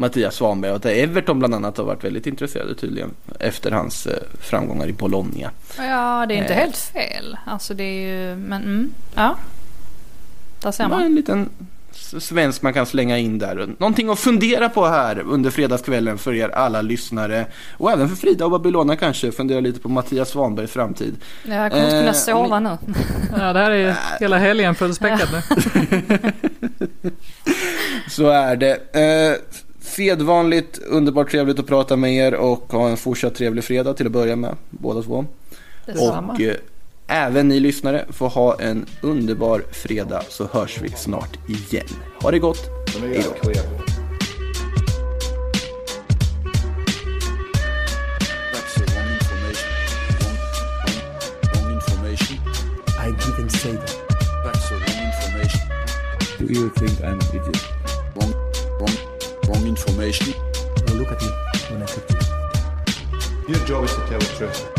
[0.02, 4.14] Mattias Svanberg och att Everton bland annat har varit väldigt intresserade tydligen efter hans eh,
[4.42, 5.52] framgångar i Bologna.
[5.78, 6.60] Ja, det är inte Eh.
[6.60, 7.38] helt fel.
[7.46, 9.36] Alltså det är ju, men mm, ja.
[10.62, 11.04] där ser man.
[11.04, 11.50] en liten
[12.20, 13.70] svensk man kan slänga in där.
[13.78, 17.46] Någonting att fundera på här under fredagskvällen för er alla lyssnare.
[17.78, 19.32] Och även för Frida och Babylona kanske.
[19.32, 21.16] Fundera lite på Mattias Svanbergs framtid.
[21.44, 22.78] Jag kommer inte kunna Eh, sova om nu.
[23.38, 25.42] Ja, det här är hela helgen fullspäckat nu.
[28.10, 28.74] Så är det.
[28.96, 29.36] Eh,
[29.90, 34.12] sedvanligt underbart trevligt att prata med er och ha en fortsatt trevlig fredag till att
[34.12, 34.56] börja med.
[34.70, 35.26] Båda två.
[35.86, 36.34] Detsamma.
[36.34, 36.56] Och eh,
[37.08, 41.88] även ni lyssnare får ha en underbar fredag så hörs vi snart igen.
[42.22, 42.70] Ha det gott.
[43.02, 43.50] Hej då.
[53.00, 53.98] I didn't say that.
[54.44, 55.62] That's the wrong information.
[56.38, 57.59] Do you think I'm an idiot?
[59.50, 60.34] Wrong, wrong, wrong information.
[60.86, 61.28] Now look at me
[61.72, 62.14] when I talk to
[63.48, 63.56] you.
[63.56, 64.79] Your job is to tell the truth.